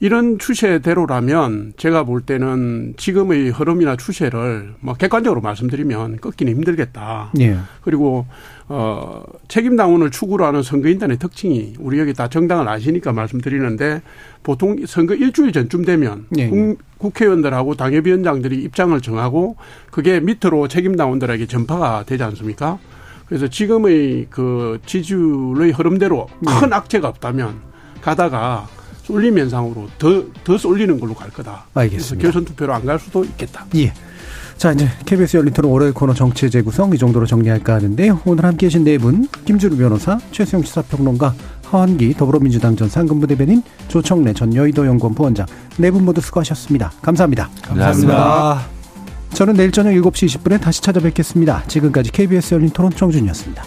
[0.00, 7.30] 이런 추세대로라면 제가 볼 때는 지금의 흐름이나 추세를 뭐 객관적으로 말씀드리면 꺾기는 힘들겠다.
[7.38, 7.56] 예.
[7.82, 8.26] 그리고
[8.70, 14.02] 어 책임 당원을 추구로 하는 선거인단의 특징이 우리 여기 다 정당을 아시니까 말씀드리는데
[14.42, 16.48] 보통 선거 일주일 전쯤 되면 예.
[16.48, 19.56] 국, 국회의원들하고 당협위원장들이 입장을 정하고
[19.90, 22.78] 그게 밑으로 책임 당원들에게 전파가 되지 않습니까?
[23.26, 26.26] 그래서 지금의 그 지지율의 흐름대로
[26.60, 27.60] 큰 악재가 없다면
[28.02, 28.66] 가다가
[29.04, 31.64] 쏠림 현상으로 더, 더 쏠리는 걸로 갈 거다.
[31.74, 31.98] 알겠습니다.
[32.08, 33.64] 그래서 결선 투표로 안 갈 수도 있겠다.
[33.76, 33.92] 예.
[34.58, 38.20] 자, 이제 KBS 열린 토론 월요일 코너 정치 재구성 이 정도로 정리할까 하는데요.
[38.24, 41.32] 오늘 함께 계신 네 분, 김주루 변호사, 최수영 시사평론가,
[41.64, 46.90] 하원기 더불어민주당 전 상근부 대변인, 조청래 전 여의도 연구원 부원장 네 분 모두 수고하셨습니다.
[47.02, 47.48] 감사합니다.
[47.62, 48.66] 감사합니다.
[49.32, 51.62] 저는 내일 저녁 7시 20분에 다시 찾아뵙겠습니다.
[51.68, 53.62] 지금까지 KBS 열린 토론 정준이었습니다.